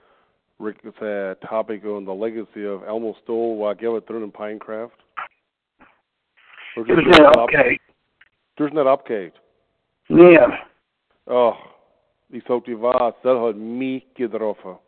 [0.58, 4.30] Rick it's a topic on the legacy of Elmo Stoll waar give it through in
[4.30, 4.98] Pinecraft.
[6.76, 7.78] Or Het just is not net oké.
[8.54, 9.32] There's.
[10.06, 10.38] Nee.
[11.24, 11.56] Oh,
[12.26, 14.78] die zou die was, dat had me gedroffen.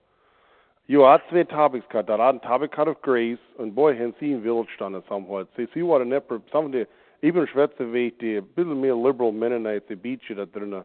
[0.85, 2.07] Jo had twee topics gehad.
[2.07, 5.49] Dat had een topic gehad of grace, en boy, hen zien village standen somewhat.
[5.55, 6.87] Sie, sie waren nepper, some of the,
[7.21, 10.85] even Schweizer weet, die, bisschen meer liberal Mennonites, die beach dat drin,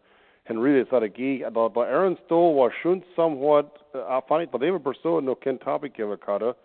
[1.13, 3.65] geek, dat bij Aaron Stoll was schon somewhat,
[3.95, 6.55] uh, funny, but even persoon nog geen topic geven gehad.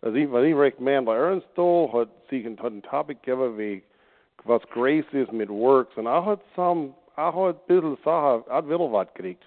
[0.00, 2.08] Als ik, wat ik recht man, bij Aaron Stoll had
[2.56, 3.84] had een topic geven wie,
[4.44, 8.64] was grace is mit works, en I had some, I had een bisschen Sache, ik
[8.64, 9.44] wil wat gekriegt.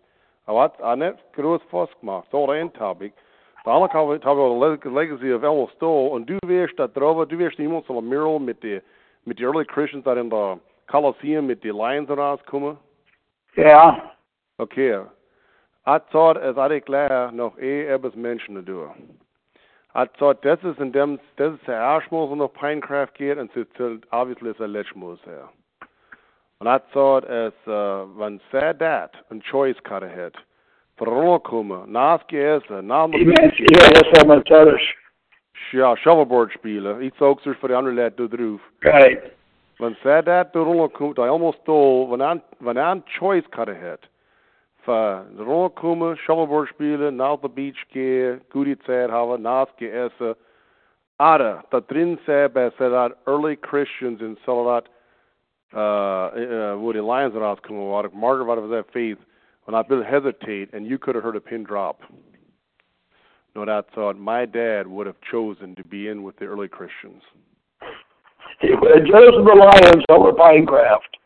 [0.50, 2.28] Aber hat auch nicht groß Fuss gemacht.
[2.32, 3.14] So ein Topic.
[3.64, 6.10] Der andere Topic war Legacy of Elmo Stoll.
[6.10, 8.82] Und du wirst da drauf, du wirst niemals so ein Mural mit den
[9.26, 12.78] mit die Early Christians da in der Colosseum mit den Lions rauskommen.
[13.60, 14.14] Ja.
[14.58, 15.02] Okay.
[15.86, 19.20] Ich thought, es hatte klar noch eh etwas Menschen zu tun.
[19.96, 23.58] Ich thought, das ist in dem, das ist der wo noch Pinecraft geht, und es
[23.58, 23.80] ist
[24.12, 25.50] obviously der letzte Mal her.
[26.60, 30.34] Und ich thought, es, uh, wenn sehr dat ein Choice gerade hat,
[32.28, 34.82] Geessen, nach Die mensen, ja, dat is allemaal thuis.
[35.72, 38.60] ja, Shovelboard spielen, ich sag's euch für die anderen Leute da drauf.
[38.84, 39.39] Right.
[40.04, 44.02] Sehr da rumkommt, da almost toll, wenn er, wenn ein Choice gerade hat,
[44.84, 50.36] für rumkommen, Shovelboard spielen, nach der Beach gehen, gute Zeit haben, nach Geessen,
[51.18, 54.90] aber da drin sei bei that early Christians in Salat,
[55.72, 59.18] that uh, wo die Lions rauskommen waren, Margaret war of that faith,
[59.66, 62.02] when I will hesitate and you could have heard a pin drop.
[63.56, 67.22] No, that thought my dad would have chosen to be in with the early Christians.
[68.62, 71.18] Joseph the Lions over Pinecraft.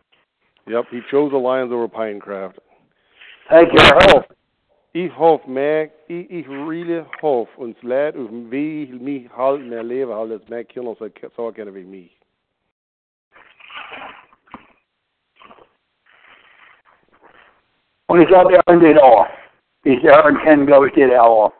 [0.68, 2.60] Yep, he chose the Lions over Pinecraft.
[3.50, 4.24] Thank you.
[4.94, 10.32] Ik hoop, mij, ik, ik really hoop, ons leid, of wie houdt mijn leven, houdt
[10.32, 12.12] het mijn kinderen zo, zo kennen wie mij.
[18.06, 19.26] Und ich glaube, er did all.
[19.84, 21.52] Ich der Herrn kennen, glaube ich, did it all.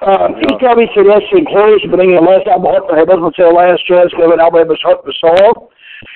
[0.00, 3.50] Um, ich glaube, ich zuerst in close, bringen den last album hat, ich muss say
[3.50, 5.70] last chance, give an album was hot for soul.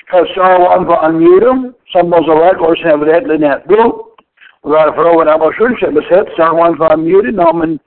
[0.07, 4.23] Because Star One for unmute some was a record, have that in that group.
[4.63, 7.81] We got to throw an album should have set, Star One for unmuted, no, men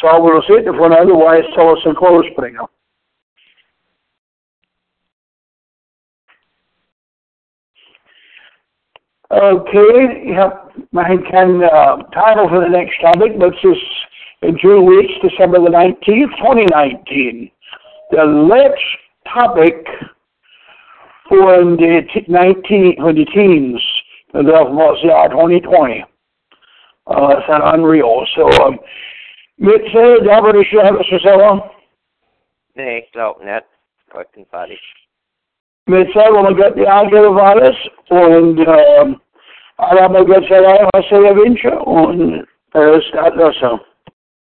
[0.00, 2.66] så vi se det från otherwise så oss en close springer.
[9.30, 10.72] Okay, yep.
[10.92, 13.78] I can uh, title for the next topic, but this is
[14.42, 17.50] in two weeks, December the 19th, 2019.
[18.10, 18.84] The next
[19.32, 19.86] topic
[21.28, 23.80] for the t- 19, for the teens,
[24.32, 26.04] the was yeah, 2020.
[27.06, 28.26] Uh, it's not unreal.
[28.36, 28.78] So, um,
[29.58, 31.62] mit äh, da würde ich sagen, was sagen.
[32.74, 33.66] Nee, ich glaube nicht.
[34.10, 34.80] Gott und fertig.
[35.86, 37.76] Mit selber man gött die Angriff alles
[38.08, 39.20] und ähm,
[39.76, 43.80] alle haben gött selber was sie wünschen und es ist das so.